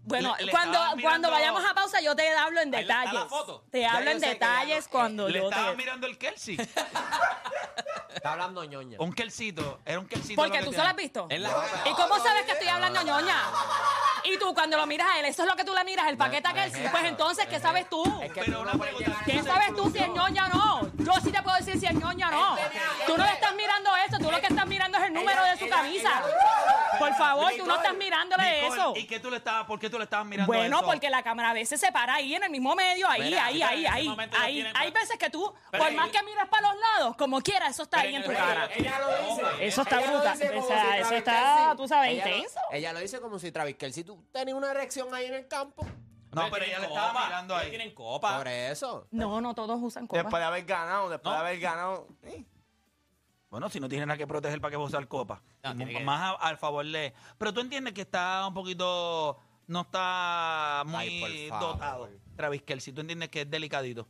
[0.03, 2.81] Bueno, Le- le cuando, estaban mirando- cuando vayamos a pausa yo te hablo en Ahí
[2.83, 3.29] está la detalles.
[3.31, 3.65] foto.
[3.71, 5.77] Te Ya hablo yo en sé que ya detalles no- cuando Le yo estaba te...
[5.77, 6.57] mirando el Kelsey.
[8.15, 8.99] Está hablando ñoña.
[9.01, 9.81] Un Kelsito.
[9.85, 10.35] Era un Kelsito.
[10.43, 10.79] Porque lo que tú tenía.
[10.81, 11.27] solo has visto.
[11.31, 11.51] Es la-
[11.87, 13.37] ¿Y cómo sabes que estoy hablando ñoña?
[14.25, 16.17] Y tú cuando lo miras a él, eso es lo que tú le miras, el
[16.19, 16.89] paquete a Kelsey.
[16.89, 18.03] Pues entonces, ¿qué sabes tú?
[18.23, 19.99] Es que Pero tú una no puedes pregunta, llegar a ¿Qué esa sabes tú si
[19.99, 20.15] es conclusión.
[20.15, 20.91] ñoña o no?
[20.99, 22.57] Yo sí te puedo decir si es ñoña o no.
[23.07, 25.57] Tú no le estás mirando eso, tú lo que estás mirando es el número de
[25.57, 26.23] su camisa.
[27.01, 28.93] Por favor, tú no estás mirándole Nicole, eso.
[28.97, 30.87] ¿Y qué tú le estabas, por qué tú le estabas mirando Bueno, eso?
[30.87, 33.63] porque la cámara a veces se para ahí en el mismo medio, ahí, Mira, ahí,
[33.63, 34.73] ahí, ahí, ahí.
[34.75, 37.83] Hay veces que tú, Pero por más que miras para los lados, como quiera, eso
[37.83, 38.69] está Pero ahí en tu cara.
[38.75, 39.67] Ella lo dice.
[39.67, 40.35] Eso está Ella lo brutal.
[40.35, 42.61] O sea, si eso Travis está, tú sabes, ella lo- intenso.
[42.71, 45.87] Ella lo dice como si Travis Kelce, tú tenías una erección ahí en el campo.
[46.33, 47.71] No, pero ella le estaba mirando ahí.
[47.71, 48.37] tienen copa.
[48.39, 49.09] Por eso.
[49.11, 50.23] No, no todos usan copa.
[50.23, 51.43] Después de haber ganado, después No.
[51.43, 52.07] de haber ganado.
[53.51, 55.43] Bueno, si no tiene nada que proteger, ¿para qué usar copa?
[55.65, 57.13] No, tiene que- Más a- al favor de...
[57.37, 59.39] Pero tú entiendes que está un poquito...
[59.67, 62.09] No está muy Ay, dotado.
[62.37, 64.09] Travis Kelsey, tú entiendes que es delicadito.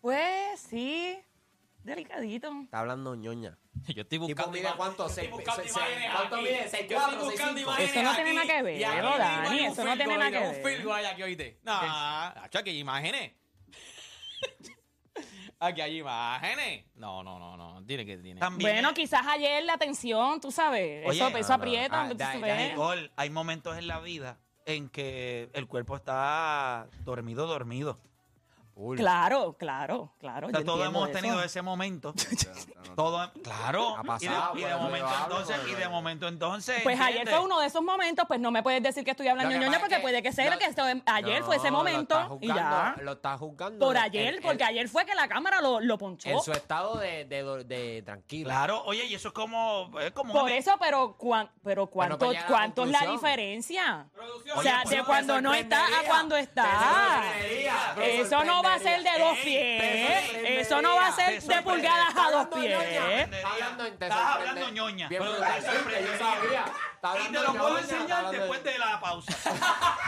[0.00, 1.16] Pues sí,
[1.84, 2.50] delicadito.
[2.64, 3.56] Está hablando ñoña.
[3.94, 6.68] Yo estoy Tipo, buscando mira ima- cuánto, imágenes ¿cuánto mide?
[6.68, 7.70] Seis, Yo cuatro, estoy seis, buscando cinco.
[7.70, 10.30] imágenes Eso no tiene nada que ver, y aquí Dani, un eso no tiene nada
[10.32, 10.64] que Un ver.
[10.64, 11.60] field goal hay aquí, oíste.
[11.62, 11.72] No,
[12.58, 13.32] aquí imágenes.
[15.66, 16.84] aquí hay imágenes.
[16.94, 17.84] No, no, no, no.
[17.86, 18.40] Tiene que tiene.
[18.40, 21.54] También Bueno, es- quizás ayer la tensión, tú sabes, Oye, eso, no, eso no.
[21.54, 22.02] aprieta.
[22.02, 22.40] Ah, tú.
[22.70, 27.98] Nicole, hay momentos en la vida en que el cuerpo está dormido, dormido.
[28.96, 30.48] Claro, claro, claro.
[30.48, 31.18] O sea, todos hemos eso.
[31.18, 32.14] tenido ese momento.
[32.96, 33.96] Todo, claro.
[33.96, 36.80] Ha y pasado, de, y de pues, momento hablo, entonces, pues, y de momento entonces.
[36.82, 39.54] Pues ayer fue uno de esos momentos, pues no me puedes decir que estoy hablando
[39.54, 41.76] Lo ñoña porque que puede que sea lo- que esto- ayer No, fue ese lo
[41.78, 42.54] momento está y ya.
[42.54, 43.86] juzgando- Lo está juzgando.
[43.86, 46.28] Por ayer, porque ayer fue que la cámara lo, lo ponchó.
[46.28, 48.48] En su estado de, de, de, de tranquilo.
[48.50, 49.90] Claro, oye, y eso es como.
[50.00, 54.06] Es como Por una- eso, pero, cuán- pero ¿cuánto, pues la cuánto es la diferencia?
[54.12, 54.58] Producción.
[54.58, 57.22] O sea, Oye, de pero cuando no está a cuando está.
[58.02, 60.30] Eso no va a ser de dos pies.
[60.66, 62.82] Eso no va a ser de pulgadas a dos pies.
[63.92, 65.08] Estás hablando ñoña.
[65.08, 66.12] Bien Pero te sorprendería.
[66.12, 66.64] Yo sabía.
[66.94, 69.32] Está Y te lo puedo enseñar después de- la pausa.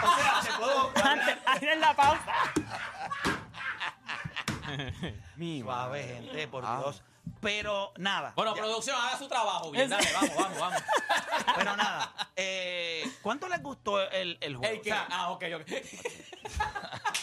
[0.05, 0.93] O sea, te puedo.
[1.05, 2.33] Antes, ahí en la pausa.
[5.37, 6.79] Mi Suave, gente, por Ah.
[6.79, 7.03] Dios.
[7.45, 8.33] Pero nada.
[8.35, 8.63] Bueno, Ya.
[8.63, 9.71] producción, haga su trabajo.
[9.71, 10.83] Bien, dale, vamos, vamos, vamos.
[11.57, 12.15] Pero nada.
[12.37, 14.73] Eh, ¿Cuánto les gustó el, el juego?
[14.75, 14.81] ¿El?
[14.81, 15.71] O sea, Ah, ok, ok.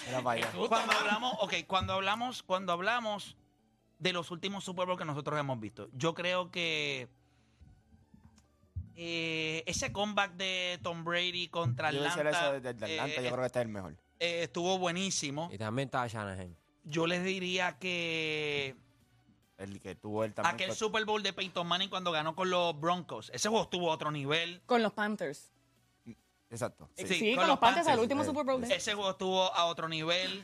[0.07, 0.51] Mira para allá.
[0.69, 3.35] cuando hablamos, ok, cuando hablamos, cuando hablamos
[3.99, 7.07] de los últimos Super Bowl que nosotros hemos visto, yo creo que
[8.95, 13.37] eh, ese comeback de Tom Brady contra Yo Atlanta, eso desde Atlanta, eh, yo creo
[13.37, 13.93] que este es el mejor.
[14.19, 15.49] eh, estuvo buenísimo.
[15.51, 16.55] Y también estaba Shanahan.
[16.83, 18.75] Yo les diría que
[19.61, 20.55] El que tuvo él también.
[20.55, 23.91] aquel fue- Super Bowl de Peyton Manning cuando ganó con los Broncos, ese juego estuvo
[23.91, 24.61] a otro nivel.
[24.65, 25.51] Con los Panthers.
[26.49, 26.89] Exacto.
[26.97, 27.07] sí.
[27.07, 28.61] Sí, Sí, con con, los Panthers al último Super Bowl.
[28.61, 30.43] de- Ese juego estuvo a otro nivel.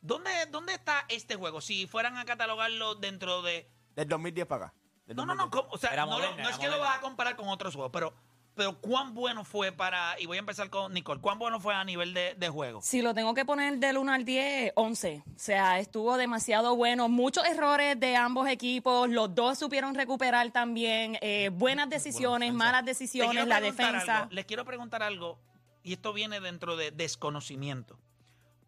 [0.00, 1.60] ¿Dónde, ¿Dónde está este juego?
[1.60, 3.68] Si fueran a catalogarlo dentro de...
[3.94, 4.74] Del 2010 para acá.
[5.06, 5.44] No, no, no.
[5.44, 5.50] 2010.
[5.62, 5.74] ¿cómo?
[5.74, 8.12] O sea, Era no, moderna, es que lo vas a comparar con otros juegos, pero,
[8.54, 10.18] pero ¿cuán bueno fue para...
[10.20, 11.20] Y voy a empezar con Nicole.
[11.20, 12.80] ¿Cuán bueno fue a nivel de, de juego?
[12.82, 15.22] Si lo tengo que poner del 1 al 10, 11.
[15.26, 17.08] O sea, estuvo demasiado bueno.
[17.08, 19.08] Muchos errores de ambos equipos.
[19.08, 21.18] Los dos supieron recuperar también.
[21.20, 24.18] eh, buenas decisiones, malas decisiones, la defensa.
[24.22, 25.38] algo, les quiero preguntar algo,
[25.82, 27.98] y esto viene dentro de desconocimiento.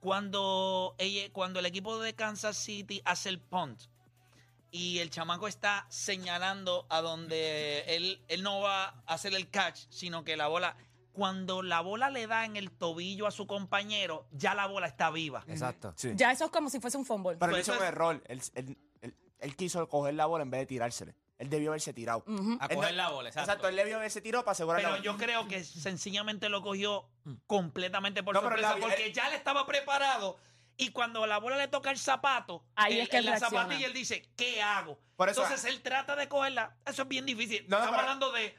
[0.01, 3.81] Cuando, ella, cuando el equipo de Kansas City hace el punt
[4.77, 9.81] y el chamaco está señalando a donde él, él no va a hacer el catch,
[9.91, 10.77] sino que la bola...
[11.13, 15.11] cuando la bola le da en el tobillo a su compañero, ya la bola está
[15.11, 15.43] viva.
[15.49, 15.95] Exacto.
[15.97, 16.13] Sí.
[16.15, 17.37] Ya eso es como si fuese un fumble.
[17.39, 18.23] Pero él Pues hizo un error.
[18.27, 21.15] Él, él- él- él quiso coger la bola en vez de tirársele.
[21.39, 22.25] Él debió haberse tirado.
[22.61, 23.51] A Él coger no- la bola, exacto.
[23.51, 25.05] Exacto, él debió haberse tirado para asegurar la Pero bola.
[25.13, 27.09] yo creo que sencillamente lo cogió
[27.47, 30.39] completamente por No, pero sorpresa, la- porque ya le estaba preparado.
[30.79, 33.31] Y cuando la bola le toca el zapato, Ahí en- es que en él la
[33.39, 33.63] reacciona.
[33.65, 34.99] zapatilla, él dice, ¿qué hago?
[35.17, 36.77] Por eso- Entonces él trata de cogerla.
[36.87, 37.65] Eso es bien difícil.
[37.69, 38.55] No, no, Estamos pero- hablando de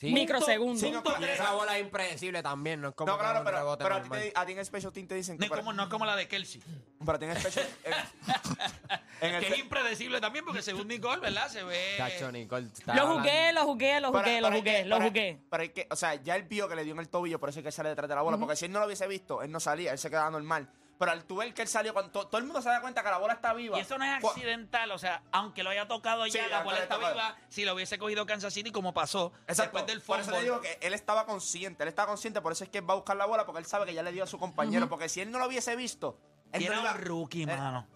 [0.00, 0.12] Sí.
[0.12, 0.78] Microsegundos.
[0.80, 1.40] Sí, no, punto pero- Y tres.
[1.40, 3.94] esa bola es impredecible también, no es como No, que claro, un pero, rebote pero
[3.96, 4.30] a, ti normal.
[4.32, 5.46] te, a ti en Special Team te dicen No que.
[5.46, 6.62] es, como, no es como la de Kelsey.
[7.00, 7.66] Pero a ti en Special.
[7.82, 7.92] en,
[9.28, 11.48] en el Que es impredecible también, porque según Nicole, ¿verdad?
[11.48, 11.94] Se ve.
[11.96, 15.42] Chacho, Nicole, está Lo hablando- jugué, lo jugué, lo jugué, lo jugué, lo pero- jugué.
[15.50, 17.48] Pero hay que, o sea, ya él vio que le dio en el tobillo, por
[17.48, 18.38] eso es que él sale detrás de la bola.
[18.38, 20.70] Porque si él no lo hubiese visto, él no salía, él se quedaba normal.
[20.98, 23.04] Pero al tú ver que él salió, cuando to- todo el mundo se da cuenta
[23.04, 23.78] que la bola está viva.
[23.78, 26.70] Y eso no es accidental, o sea, aunque lo haya tocado ya, Sí, la aunque
[26.72, 27.14] bola está tocado.
[27.14, 29.62] viva, si lo hubiese cogido Kansas City como pasó Exacto.
[29.62, 32.70] después del por eso digo que él estaba consciente, él estaba consciente, por eso es
[32.70, 34.26] que él va a buscar la bola, porque él sabe que ya le dio a
[34.26, 34.88] su compañero.
[34.88, 36.18] Porque si él no lo hubiese visto,
[36.52, 37.86] él Y no era iba- un rookie, eh, mano.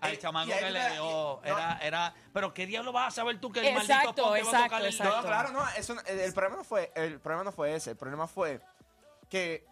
[0.00, 1.56] Al eh, chamaco y que le dio, y- no.
[1.58, 4.22] era, era, pero qué diablo vas a saber tú que el Exacto, maldito Pop te
[4.22, 5.16] va a exacto, tocar el exacto.
[5.16, 7.90] No, claro, no, eso, no- el, el problema no fue, el problema no fue ese,
[7.90, 8.60] el problema fue
[9.28, 9.66] que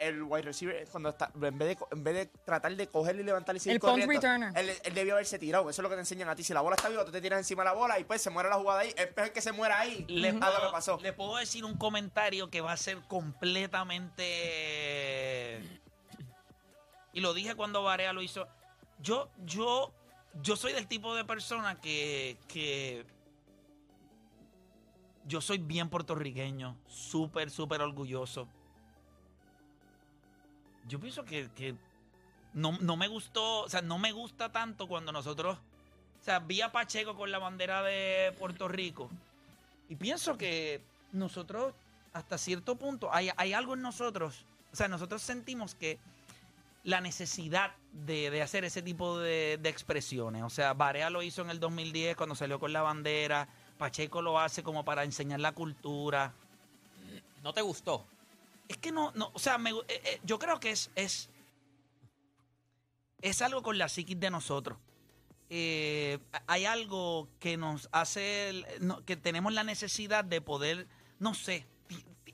[0.00, 3.26] el wide receiver cuando está, en vez de, en vez de tratar de cogerle y
[3.26, 4.50] levantarle y seguir El punt corriendo, returner.
[4.56, 6.42] Él, él debió haberse tirado, eso es lo que te enseñan a ti.
[6.42, 8.30] Si la bola está viva, tú te tiras encima de la bola y pues se
[8.30, 8.94] muere la jugada ahí.
[8.96, 10.06] Es peor que se muera ahí.
[10.08, 10.98] Le a lo que puedo, pasó.
[11.02, 15.60] le puedo decir un comentario que va a ser completamente.
[17.12, 18.48] Y lo dije cuando Varea lo hizo.
[19.00, 19.92] Yo, yo,
[20.42, 23.04] yo soy del tipo de persona que, que
[25.26, 28.48] yo soy bien puertorriqueño, súper, súper orgulloso.
[30.88, 31.74] Yo pienso que, que
[32.54, 35.58] no, no me gustó, o sea, no me gusta tanto cuando nosotros,
[36.20, 39.10] o sea, vi a Pacheco con la bandera de Puerto Rico
[39.88, 40.80] y pienso que
[41.12, 41.74] nosotros,
[42.12, 45.98] hasta cierto punto, hay, hay algo en nosotros, o sea, nosotros sentimos que
[46.82, 51.42] la necesidad de, de hacer ese tipo de, de expresiones, o sea, Barea lo hizo
[51.42, 55.52] en el 2010 cuando salió con la bandera, Pacheco lo hace como para enseñar la
[55.52, 56.32] cultura,
[57.42, 58.04] ¿No te gustó?
[58.70, 61.28] Es que no, no, o sea, me eh, eh, yo creo que es, es,
[63.20, 64.78] es algo con la psiquis de nosotros.
[65.48, 68.64] Eh, hay algo que nos hace,
[69.06, 70.86] que tenemos la necesidad de poder,
[71.18, 71.66] no sé,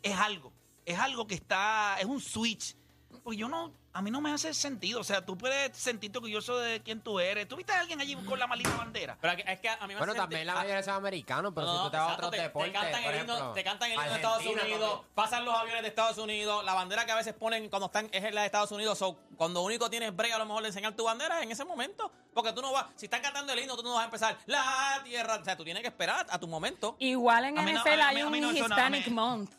[0.03, 0.53] es algo,
[0.85, 2.77] es algo que está, es un switch.
[3.25, 5.00] Porque yo no, a mí no me hace sentido.
[5.00, 7.48] O sea, tú puedes sentirte orgulloso de quién tú eres.
[7.48, 9.16] ¿Tú viste a alguien allí con la maldita bandera?
[9.18, 11.66] Pero es que a mí me Bueno, hace también la ah, mayoría son americanos, pero
[11.66, 13.32] no, si tú te vas a exacto, otros te- deportes, te cantan por el himno,
[13.35, 15.06] ejemplo, te cantan el himno de Estados Argentina, Unidos, papi.
[15.14, 18.35] pasan los aviones de Estados Unidos, la bandera que a veces ponen cuando están es
[18.35, 21.04] la de Estados Unidos, so, cuando único tienes break a lo mejor de enseñar tu
[21.04, 23.82] bandera es en ese momento, porque tú no vas, si están cantando el himno, tú
[23.82, 26.96] no vas a empezar la tierra, o sea, tú tienes que esperar a tu momento.
[26.98, 29.50] Igual en A mí no- NFL a mí- hay a un no, a Hispanic Month.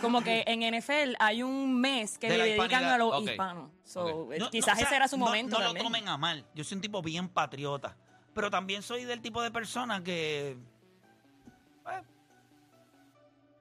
[0.00, 3.70] Como que en NFL hay un mes que De le dedican a los hispanos.
[3.84, 6.08] So, eh, No, quizás no, o sea, ese era su no- momento No, lo tomen
[6.08, 6.44] a mal.
[6.54, 7.96] Yo soy un tipo bien patriota.
[8.34, 10.58] Pero también soy del tipo de persona que.
[11.82, 12.02] pues,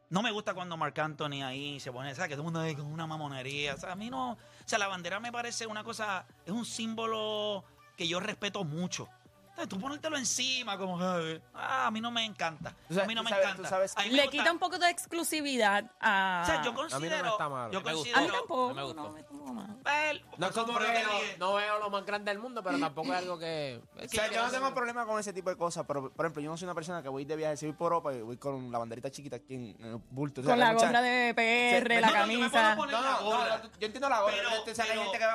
[0.10, 2.30] no me gusta cuando Marc Anthony ahí se pone, ¿sabes?
[2.30, 3.74] Que todo el mundo ahí con una mamonería.
[3.74, 4.32] O sea, a mí no.
[4.34, 6.26] O sea, la bandera me parece una cosa.
[6.46, 7.64] Es un símbolo
[7.96, 9.08] que yo respeto mucho.
[9.56, 10.98] Entonces, tú ponértelo encima, como.
[11.00, 12.72] que, Ah, a mí no me encanta.
[12.90, 13.70] Tú sabes- a mí no me sabes- encanta.
[13.70, 16.42] sabes- A mí me Le gusta- quita un poco de exclusividad a...
[16.44, 17.30] O sea, yo mí no me considero.
[17.32, 17.72] está malo.
[17.72, 17.94] Yo Me gusta.
[17.94, 18.18] considero.
[18.20, 18.68] A mí tampoco.
[18.68, 19.04] No me gustó.
[19.04, 19.78] no me tampoco mal.
[19.86, 21.04] Well, No es como que lo que
[21.40, 23.82] no, no veo lo más grande del mundo, pero tampoco es algo que...
[23.96, 26.50] O sea, yo no tengo problema con ese tipo de cosas, pero por ejemplo, yo
[26.52, 28.70] no soy una persona que voy de viaje, si voy por Europa y voy con
[28.72, 30.42] la banderita chiquita aquí en, en el bulto.
[30.42, 32.76] O sea, Con la mucha- gorra de PR, Sí, la no, no, camisa.
[32.76, 34.86] No, la no, no, yo entiendo la gorra, Pero, pero, o sea,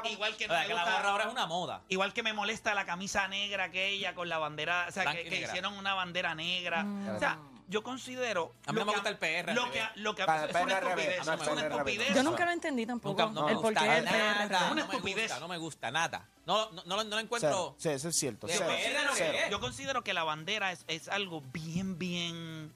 [0.02, 1.82] pero igual que O no sea, la gusta- gorra ahora es una moda.
[1.88, 5.26] Igual que me molesta la camisa negra aquella con la bandera, o sea, Blanca que,
[5.26, 5.48] y que negra.
[5.48, 6.84] hicieron una bandera negra.
[7.14, 8.52] O sea, yo considero...
[8.66, 10.64] A mí no me gusta el PR, Lo que, lo que Para el es una
[10.64, 11.26] PR al revés, estupidez.
[11.26, 11.94] no, Es el una PR al revés.
[11.94, 12.16] estupidez.
[12.16, 13.22] Yo nunca lo entendí tampoco.
[13.22, 14.46] Nunca, no me el por gusta nada, PR.
[14.56, 15.22] Una no me estupidez.
[15.28, 16.28] gusta, no me gusta nada.
[16.46, 17.18] No, no, no, lo- no lo Cero.
[17.20, 17.74] encuentro...
[17.78, 18.48] Sí, eso es cierto.
[18.50, 18.66] Cero.
[18.66, 19.46] PR lo que.
[19.52, 22.72] Yo considero que la bandera es, es algo bien, bien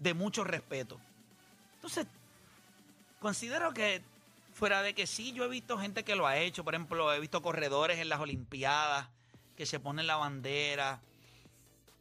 [0.00, 1.00] de mucho respeto.
[1.76, 2.06] Entonces,
[3.20, 4.02] considero que
[4.52, 6.62] fuera de que sí, yo he visto gente que lo ha hecho.
[6.64, 9.08] Por ejemplo, he visto corredores en las Olimpiadas
[9.56, 11.00] que se ponen la bandera.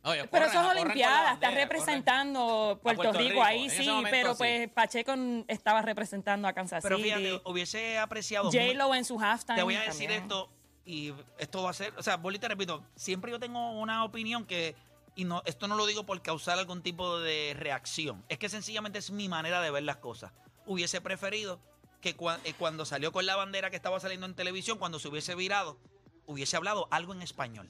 [0.03, 3.43] Oye, Pero corren- eso es corren con la Olimpiada, está representando Puerto, Puerto Rico, Rico,
[3.43, 4.37] ahí sí, momento pero sí.
[4.37, 5.13] pues Pacheco
[5.47, 7.09] estaba representando a Kansas Pero City.
[7.09, 8.51] fíjate, hubiese apreciado.
[8.51, 9.55] J-Lo en su halftime.
[9.57, 10.21] Te voy a decir también.
[10.23, 10.49] esto
[10.85, 14.03] y esto va a ser, o sea, vuelvo y te repito, siempre yo tengo una
[14.03, 14.75] opinión que,
[15.15, 18.99] y no, esto no lo digo por causar algún tipo de reacción, es que sencillamente
[18.99, 20.31] es mi manera de ver las cosas.
[20.67, 21.59] Hubiese preferido
[22.01, 25.07] que cua- eh, cuando salió con la bandera que estaba saliendo en televisión, cuando se
[25.07, 25.79] hubiese virado,
[26.25, 27.69] hubiese hablado algo en español.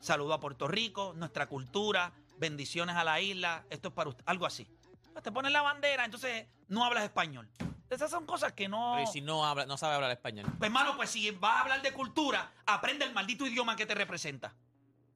[0.00, 4.46] Saludo a Puerto Rico, nuestra cultura, bendiciones a la isla, esto es para usted, algo
[4.46, 4.66] así.
[5.12, 7.48] Pues te pones la bandera, entonces no hablas español.
[7.90, 8.92] Esas son cosas que no...
[8.96, 10.46] Pero y si no habla, no sabe hablar español.
[10.58, 13.94] Pues, hermano, pues si vas a hablar de cultura, aprende el maldito idioma que te
[13.94, 14.54] representa.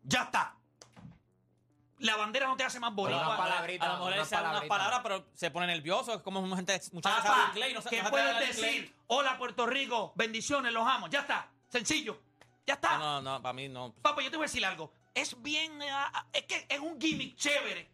[0.02, 0.56] Ya está.
[2.00, 3.24] La bandera no te hace más boricua.
[3.24, 6.14] una palabra- A lo mejor él unas palabras, pero se pone nervioso.
[6.14, 8.94] Es como mucha gente, mucha gente inglés y no sabe ¿qué no puedes decir?
[9.06, 11.06] Hola, Puerto Rico, bendiciones, los amo.
[11.08, 11.48] Ya está.
[11.74, 12.22] Sencillo.
[12.66, 12.96] Ya está.
[12.98, 13.92] No, no, no, para mí no.
[14.00, 14.92] Papá, yo te voy a decir algo.
[15.12, 15.80] Es bien.
[15.90, 17.90] ah, es que es un gimmick chévere.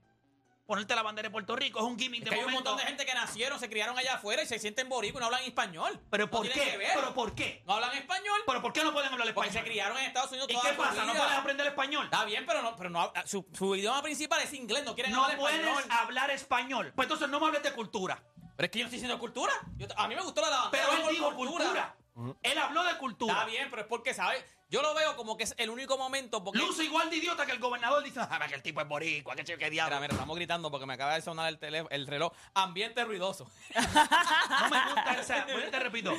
[0.67, 2.71] Ponerte la bandera de Puerto Rico es un gimmick Es de que hay un momento.
[2.71, 5.27] montón de gente que nacieron, se criaron allá afuera y se sienten boricua y no
[5.27, 5.99] hablan español.
[6.11, 6.77] ¿Pero No por tiene qué?
[6.77, 6.91] ver.
[6.95, 7.63] ¿Pero por qué?
[7.67, 9.65] No hablan español ¿Pero por qué no pueden hablar porque español?
[9.67, 11.05] se criaron en Estados Unidos ¿Y toda qué su pasa?
[11.07, 11.23] ¿No vida.
[11.25, 12.05] puedes aprender español?
[12.05, 15.25] Está bien, pero no, pero no su, su idioma principal es inglés, no quieren No
[15.25, 15.85] hablar puedes español.
[15.91, 16.93] hablar español.
[16.95, 18.23] Pues entonces no me hables de cultura.
[18.57, 19.53] Pero es que yo no estoy diciendo cultura.
[19.77, 21.97] Yo- a mí me gustó la de la bandera Pero él dijo cultura.
[22.43, 23.33] Él habló de cultura.
[23.35, 24.45] Está bien, pero es porque, ¿sabes?
[24.69, 26.61] Yo lo veo como que es el único momento porque...
[26.61, 29.43] Luce igual de idiota que el gobernador dice, ah, que el tipo es boricua, que
[29.43, 29.97] chico, qué diablo.
[29.97, 32.33] Mira, mira, estamos gritando porque me acaba de sonar el, teléfono, el reloj.
[32.55, 33.51] Ambiente ruidoso.
[33.75, 35.45] No me gusta esa.
[35.45, 36.15] Bueno, te repito.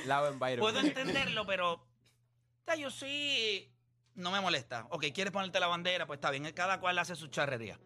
[0.60, 1.74] Puedo entenderlo, pero.
[1.74, 3.72] O sea, yo sí.
[4.16, 4.88] No me molesta.
[4.90, 6.52] Ok, quieres ponerte la bandera, pues está bien.
[6.54, 7.80] Cada cual hace su charrería.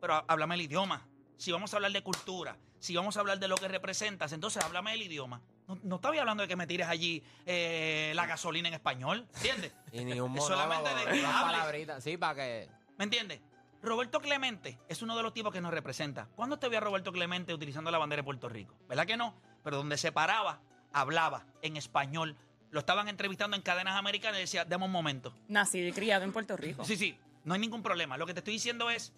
[0.00, 1.08] Pero há- háblame el idioma.
[1.38, 4.62] Si vamos a hablar de cultura, si vamos a hablar de lo que representas, entonces
[4.62, 5.40] háblame el idioma.
[5.66, 9.72] No, no estaba hablando de que me tires allí eh, la gasolina en español, ¿entiendes?
[9.92, 11.58] Y ni un Es solamente monólogo, de que unas hables.
[11.58, 12.04] palabritas.
[12.04, 12.68] Sí, para que...
[12.98, 13.40] ¿Me entiendes?
[13.82, 16.28] Roberto Clemente es uno de los tipos que nos representa.
[16.36, 18.74] ¿Cuándo te vi a Roberto Clemente utilizando la bandera de Puerto Rico?
[18.88, 19.34] ¿Verdad que no?
[19.62, 20.60] Pero donde se paraba,
[20.92, 22.36] hablaba en español.
[22.70, 25.34] Lo estaban entrevistando en cadenas americanas y decía, dame un momento.
[25.48, 26.84] Nacido y criado en Puerto Rico.
[26.84, 28.16] Sí, sí, no hay ningún problema.
[28.16, 29.12] Lo que te estoy diciendo es,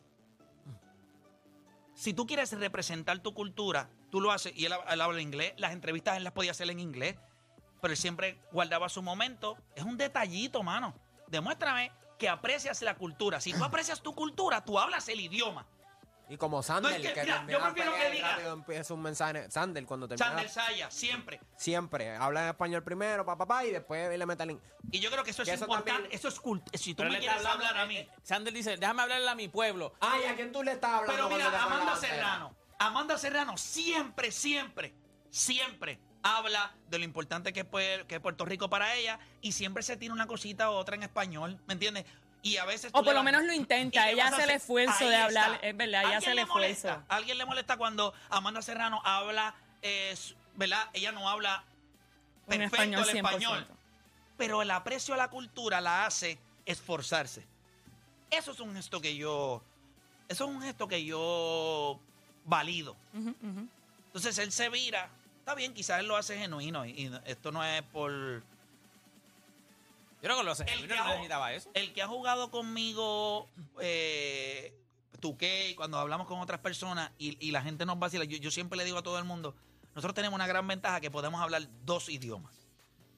[1.97, 6.19] si tú quieres representar tu cultura, tú lo haces, y él, habla inglés, las entrevistas
[6.19, 7.17] él las podía hacer en inglés,
[7.81, 9.57] pero él siempre guardaba su momento.
[9.75, 10.95] Es un detallito, mano.
[11.27, 13.41] Demuéstrame que aprecias la cultura.
[13.41, 15.67] Si tú aprecias tu cultura, tú hablas el idioma.
[16.29, 19.49] Y como Sandel, No, es que, que, mira, yo prefiero que diga- empieza un mensaje.
[19.51, 20.27] Sandel, cuando termina...
[20.27, 21.41] Sandel Saya, siempre.
[21.57, 24.61] Siempre habla en español primero, papá, papá, y después le mete el...
[24.91, 25.93] Y yo creo que eso es eso importante.
[25.93, 26.71] también- Eso es culto.
[26.77, 27.97] Si tú Pero me quieres hablando- hablar a mí.
[27.99, 29.95] eh, eh, Sander dice, déjame hablarle a mi pueblo.
[30.01, 31.29] Ay, ¿a quién tú le estás hablando?
[31.29, 31.97] Pero mira, Amanda?
[31.97, 32.57] Serrano.
[32.79, 34.95] Amanda Serrano siempre, siempre,
[35.31, 39.53] siempre habla de lo importante que es, Pue- que es Puerto Rico para ella y
[39.53, 42.05] siempre se tiene una cosita u otra en español, ¿me entiendes?
[42.47, 42.93] Y a veces...
[42.95, 44.09] O por lo menos lo intenta.
[44.09, 45.55] Ella hace el esfuerzo de hablar.
[45.55, 45.67] está.
[45.67, 46.67] Es verdad, ella ¿A hace el molesta?
[46.91, 47.05] esfuerzo.
[47.09, 50.15] ¿A alguien le molesta cuando Amanda Serrano habla, eh,
[50.55, 50.89] ¿verdad?
[50.93, 51.65] Ella no habla
[52.47, 53.17] perfecto español, el 100%.
[53.17, 53.67] español.
[54.37, 57.45] Pero el aprecio a la cultura la hace esforzarse.
[58.31, 59.61] Eso es un gesto que yo...
[60.29, 61.99] Eso es un gesto que yo
[62.45, 62.95] valido.
[64.07, 65.11] Entonces él se vira.
[65.41, 68.45] Está bien, quizás él lo hace genuino y, y esto no es por...
[70.17, 70.65] Yo creo que lo sé.
[70.65, 71.71] El que no ha- necesitaba eso.
[71.75, 73.49] El que ha jugado conmigo,
[73.81, 74.75] eh,
[75.21, 78.77] Tuque, cuando hablamos con otras personas y, y la gente nos vacila, yo, yo siempre
[78.77, 79.55] le digo a todo el mundo,
[79.95, 82.53] nosotros tenemos una gran ventaja que podemos hablar dos idiomas,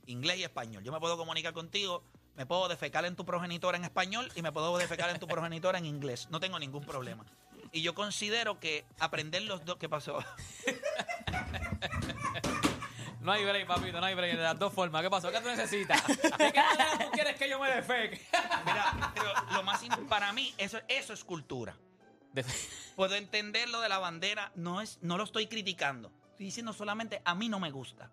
[0.06, 0.82] inglés y español.
[0.84, 2.02] Yo me puedo comunicar contigo,
[2.37, 5.78] me puedo defecar en tu progenitora en español y me puedo defecar en tu progenitora
[5.78, 6.28] en inglés.
[6.30, 7.24] No tengo ningún problema.
[7.72, 9.76] Y yo considero que aprender los dos...
[9.76, 10.18] ¿Qué pasó?
[13.20, 14.37] No hay break, papito, no hay break.
[14.37, 15.02] De las dos formas.
[15.02, 15.31] ¿Qué pasó?
[15.31, 16.07] ¿Qué tú necesitas?
[16.07, 18.20] ¿De qué manera tú quieres que yo me defeque?
[18.64, 21.76] Mira, pero lo más im- para mí, eso, eso es cultura.
[22.94, 26.12] Puedo entender lo de la bandera, no, es, no lo estoy criticando.
[26.33, 28.11] Estoy diciendo solamente a mí no me gusta.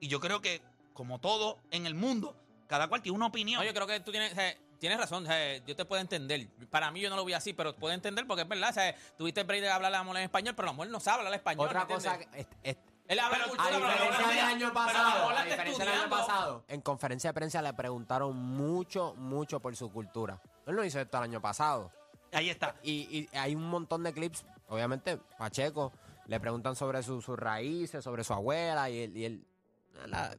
[0.00, 0.60] Y yo creo que,
[0.92, 3.60] como todo en el mundo, cada cual tiene una opinión.
[3.60, 5.24] No, yo creo que tú tienes, o sea, tienes razón.
[5.24, 6.48] o sea, yo te puedo entender.
[6.70, 8.70] Para mí yo no lo vi así, pero puedo entender porque es verdad.
[8.70, 10.90] O sea, tuviste el break de hablar a la mujer en español, pero la mujer
[10.90, 11.66] no sabe hablar español.
[11.68, 12.14] Otra ¿me cosa...
[12.16, 12.46] entiendes?
[12.62, 15.34] que- es- es- Él habla Pero- cultura, A diferencia del año pero la pasado, mujer
[15.34, 16.26] la a está diferencia del año estudiando.
[16.26, 20.40] pasado, en conferencia de prensa le preguntaron mucho, mucho por su cultura.
[20.66, 21.90] Él no hizo esto el año pasado.
[22.32, 22.76] Ahí está.
[22.82, 25.92] Y, y hay un montón de clips, obviamente, Pacheco,
[26.26, 29.16] le preguntan sobre su- sus raíces, sobre su abuela, y él...
[29.16, 29.44] y él-
[30.06, 30.36] la-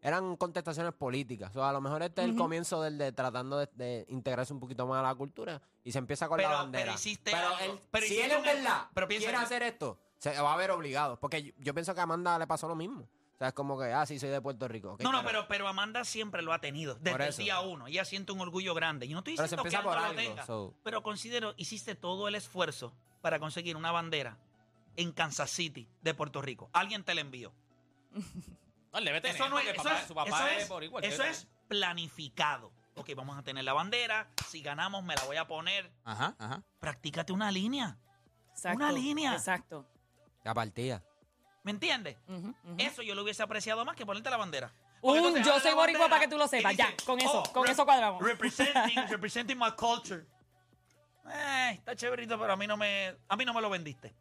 [0.00, 1.50] eran contestaciones políticas.
[1.50, 4.52] O sea, a lo mejor este es el comienzo del de tratando de, de integrarse
[4.52, 6.84] un poquito más a la cultura y se empieza con Pero- la bandera.
[6.84, 9.98] pero hiciste Pero él- Pero si él es un- verdad pero piensa quiere hacer esto,
[10.18, 11.18] se va a ver obligado.
[11.18, 13.00] Porque yo, yo pienso que a Amanda le pasó lo mismo.
[13.02, 14.96] O sea, es como que, ah, sí, soy de Puerto Rico.
[15.00, 17.86] No, no, pero, pero Amanda siempre lo ha tenido, desde Por el día uno.
[17.86, 19.06] Ella siente un orgullo grande.
[19.06, 20.44] Yo no estoy diciendo que por lo algo, tenga.
[20.44, 24.38] so- Pero considero, hiciste todo el esfuerzo para conseguir una bandera
[24.96, 26.68] en Kansas City de Puerto Rico.
[26.72, 27.52] Alguien te la envió.
[28.90, 31.12] No, tener, Eso no es, porque eso papá- es, su papá eso es, boricua, él
[31.12, 32.72] eso es planificado.
[32.94, 34.28] Ok, vamos a tener la bandera.
[34.48, 35.92] Si ganamos, me la voy a poner.
[36.04, 36.62] Ajá, ajá.
[36.80, 37.98] Practícate una línea.
[38.50, 38.76] Exacto.
[38.76, 39.34] Una línea.
[39.34, 39.86] Exacto.
[40.48, 41.02] La partida.
[41.62, 42.16] ¿Me entiendes?
[42.78, 44.72] Eso yo lo hubiese apreciado más que ponerte la bandera.
[45.02, 46.72] Porque Un entonces yo abre soy boricua para que tú lo sepas.
[46.74, 48.22] dice, Ya, con eso, "Oh, con eso cuadramos.
[48.22, 48.72] Representing,
[49.10, 50.24] representing my culture.
[51.30, 54.14] Eh, está chéverito, pero a mí no me, a mí no me lo vendiste.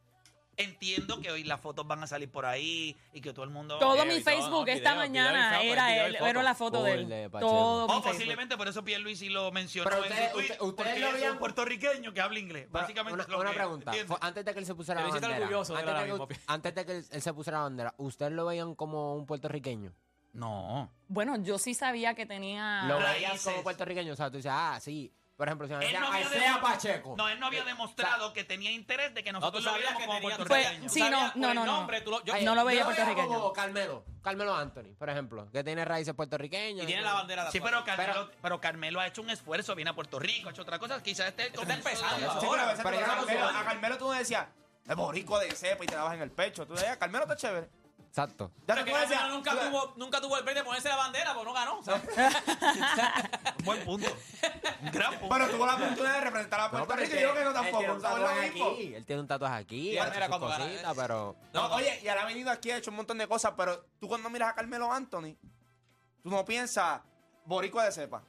[0.59, 3.77] Entiendo que hoy las fotos van a salir por ahí y que todo el mundo...
[3.77, 7.29] Todo mi Facebook esta mañana era él, era la foto de él.
[7.39, 8.11] Todo mi O Facebook.
[8.11, 11.37] posiblemente por eso Pierluisi lo mencionó Pero en ustedes- su tweet, usted- ustedes lo veían-
[11.37, 12.63] puertorriqueño que habla inglés.
[12.71, 13.91] Pero Básicamente una, es lo una que- pregunta.
[14.19, 15.27] antes de que él se pusiera la bandera.
[15.27, 15.53] Antes de, que,
[15.91, 16.27] ahora mismo.
[16.47, 19.93] antes de que él, él se pusiera la bandera, ¿ustedes lo veían como un puertorriqueño?
[20.33, 20.91] No.
[21.07, 22.83] Bueno, yo sí sabía que tenía...
[22.87, 24.13] Lo veían como puertorriño.
[24.13, 25.11] O sea, tú dices, ah, sí.
[25.37, 27.13] Por ejemplo, si me decían, no había, demo- Pacheco.
[27.15, 30.19] no, él no había demostrado que tenía interés de que nosotros lo que como tenía
[30.21, 30.79] puertorriqueños.
[30.79, 31.87] Pues, sí, no, no, no, no.
[31.87, 33.27] lo- yo- Ay, no lo veía puertorriqueño.
[33.27, 34.03] como Carmelo.
[34.23, 36.83] Carmelo Anthony, por ejemplo, que tiene raíces puertorriqueñas.
[36.83, 39.91] Y tiene la bandera de Sí, pero Carmelo, pero, Carmelo ha hecho un esfuerzo, viene
[39.91, 42.73] a Puerto Rico, ha hecho otra cosa, quizás este Está empezando Sí, ahora.
[42.83, 44.47] pero a Carmelo- soy- a Carmelo tú no decías,
[44.89, 46.65] es boricua de cepa y te dabas en el pecho.
[46.65, 47.69] Tú decías, Carmelo está chévere.
[48.09, 48.49] Exacto.
[48.67, 50.89] Ya Pero tú que decías, Carmelo nunca tú- tuvo, nunca tuvo el break de ponerse
[50.89, 51.83] la bandera, porque no ganó.
[51.83, 52.01] ¿sabes?
[53.63, 54.09] Buen punto.
[54.91, 55.35] Gran punto.
[55.35, 57.71] Pero tuvo la oportunidad de representar a Puerto Rico y yo que no Él tiene
[57.71, 57.93] tampoco.
[57.93, 58.93] un ¿sabes lo tatuaje aquí.
[58.95, 59.97] Él tiene un tatuaje aquí.
[59.97, 61.35] Hace mira, gana- pero...
[61.53, 63.85] No, No, oye, y él ha venido aquí, ha hecho un montón de cosas, pero
[63.99, 65.35] tú cuando miras a Carmelo Anthony,
[66.23, 67.01] tú no piensas
[67.45, 68.23] boricua de cepa.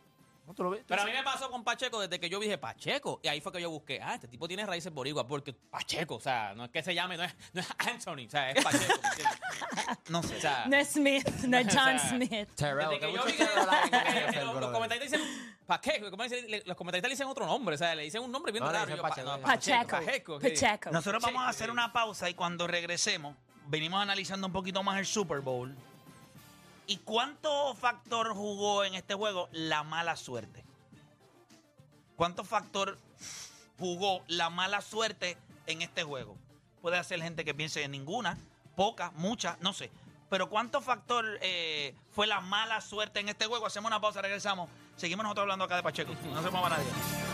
[0.48, 0.80] No, tú lo ves.
[0.80, 3.20] tú Pero a mí me pasó con Pacheco desde que yo dije Pacheco.
[3.22, 5.26] Y ahí fue que yo busqué, ah, este tipo tiene raíces boricuas.
[5.28, 8.30] Porque Pacheco, o sea, no es que se llame, no es, no es Anthony, o
[8.30, 8.94] sea, es Pacheco.
[10.08, 10.36] No sé.
[10.36, 12.48] O sea, No es Smith, no es O John sea, Smith.
[12.54, 14.60] Terrell, desde que que yo mucho vi que Terrell hay en el que NFL, los,
[14.60, 16.50] los comentaristas dicen Pacheco, ¿cómo dicen?
[16.50, 18.72] Le- los comentaristas le dicen otro nombre, o sea, le dicen un nombre bien No,
[18.72, 18.96] raro.
[18.96, 19.40] Yo, Pacheco, no.
[19.42, 19.86] Pacheco.
[19.90, 20.40] Pacheco.
[20.40, 20.48] sí.
[20.50, 20.90] Pacheco.
[20.90, 23.36] Nosotros vamos a hacer una pausa y cuando regresemos,
[23.66, 25.76] venimos analizando un poquito más el Super Bowl.
[26.88, 30.64] ¿Y cuánto factor jugó en este juego la mala suerte?
[32.16, 32.98] ¿Cuánto factor
[33.78, 35.36] jugó la mala suerte
[35.66, 36.34] en este juego?
[36.80, 38.38] Puede ser gente que piense en ninguna,
[38.74, 39.90] poca, mucha, no sé.
[40.30, 43.66] Pero ¿cuánto factor eh, fue la mala suerte en este juego?
[43.66, 44.70] Hacemos una pausa, regresamos.
[44.96, 46.14] Seguimos nosotros hablando acá de Pacheco.
[46.32, 47.27] No se mueva nadie.